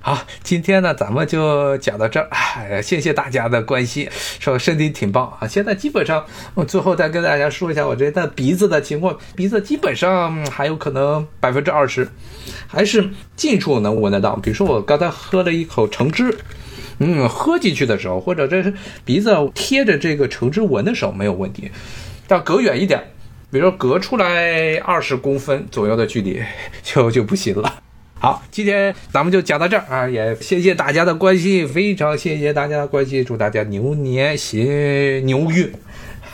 [0.00, 2.28] 好，今天呢，咱们就讲到这儿。
[2.30, 5.46] 哎，谢谢大家的关心，说身体挺棒啊。
[5.46, 6.24] 现在基本上，
[6.54, 12.08] 我最后再跟大家说一下我这的鼻子的情况，鼻子基本上还有可能百分之二十，
[12.68, 14.36] 还是近处能闻得到。
[14.36, 16.38] 比如说我刚才喝了一口橙汁，
[17.00, 18.72] 嗯，喝进去的时候，或者这是
[19.04, 21.70] 鼻子贴着这个橙汁闻的时候没有问题，
[22.28, 23.02] 但隔远一点，
[23.50, 26.40] 比如说隔出来二十公分左右的距离，
[26.84, 27.82] 就就不行了。
[28.20, 30.08] 好，今天咱们就讲到这儿啊！
[30.08, 35.72] 也谢谢大家的关心，非常谢谢大家的关心，祝大家牛年行牛运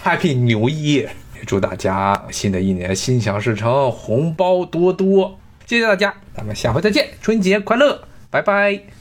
[0.03, 1.07] ，Happy 牛一！
[1.47, 5.39] 祝大家新的一年心想事成，红包多多！
[5.67, 8.94] 谢谢大家，咱们下回再见，春节快乐，拜拜。